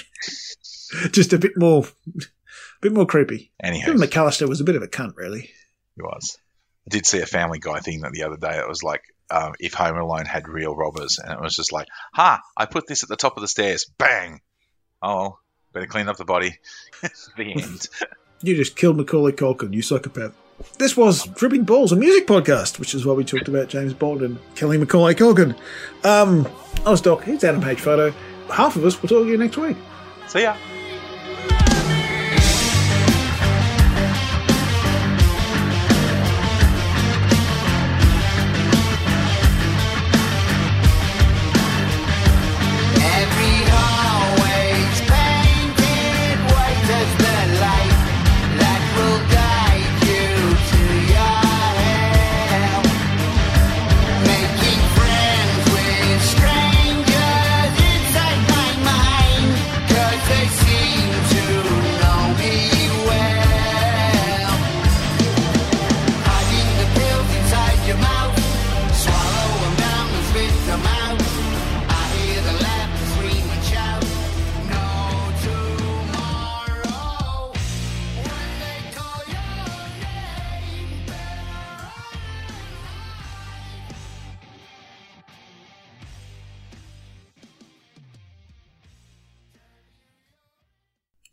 [1.12, 1.85] just a bit more,
[2.18, 2.23] a
[2.81, 3.53] bit more creepy.
[3.62, 5.51] Anyhow, McAllister was a bit of a cunt, really.
[5.97, 6.39] He was.
[6.87, 8.59] I did see a Family Guy thing that the other day.
[8.59, 11.89] It was like um, if Home Alone had real robbers, and it was just like,
[12.14, 12.41] "Ha!
[12.57, 13.87] I put this at the top of the stairs.
[13.99, 14.41] Bang!
[15.03, 15.39] Oh,
[15.73, 16.59] better clean up the body."
[17.37, 17.89] the end.
[18.43, 20.33] You just killed Macaulay Culkin, you psychopath.
[20.79, 24.23] This was Tripping Balls, a music podcast, which is why we talked about James Bond
[24.23, 25.55] and killing Macaulay Culkin.
[26.05, 26.49] Um,
[26.87, 27.23] I was Doc.
[27.25, 28.14] Here's Adam Page Photo.
[28.51, 29.77] Half of us will talk to you next week.
[30.27, 30.57] See ya.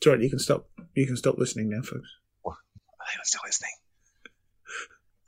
[0.07, 0.69] Right, you can stop.
[0.95, 2.09] You can stop listening now, folks.
[2.45, 3.71] I I'm still listening.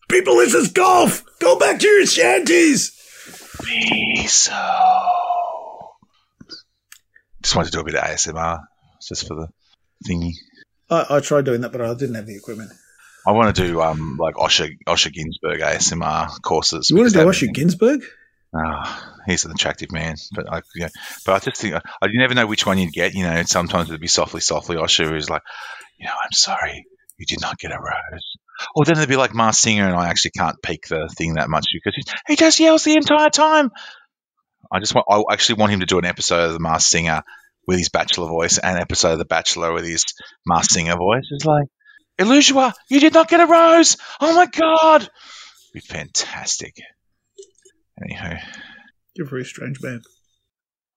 [0.10, 1.24] People, this is golf.
[1.40, 2.92] Go back to your shanties.
[3.64, 4.50] Miso.
[7.42, 8.62] Just wanted to do a bit of ASMR
[9.08, 9.48] just for the
[10.08, 10.34] thingy.
[10.90, 12.72] I, I tried doing that, but I didn't have the equipment.
[13.28, 16.90] I want to do um like Osher Osher Günsberg ASMR courses.
[16.90, 18.02] You want to do Osher Günsberg?
[18.56, 20.62] Ah, he's an attractive man, but I,
[21.26, 23.14] but I just think I, I never know which one you'd get.
[23.14, 25.44] You know, sometimes it'd be softly, softly Osher, who's like,
[26.00, 26.86] you know, I'm sorry,
[27.18, 28.38] you did not get a rose.
[28.76, 31.50] Or then it'd be like Masked Singer, and I actually can't peak the thing that
[31.50, 33.70] much because he, he just yells the entire time.
[34.72, 37.22] I just want, I actually want him to do an episode of the Masked Singer
[37.68, 40.06] with his Bachelor voice, and an episode of the Bachelor with his
[40.46, 41.28] Masked Singer voice.
[41.32, 41.68] It's like,
[42.20, 43.98] Elusia, you did not get a rose.
[44.20, 45.08] Oh my god,
[45.74, 46.74] be fantastic.
[48.02, 48.40] Anywho.
[49.16, 50.02] You're a very strange man.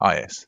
[0.00, 0.46] Ah, yes.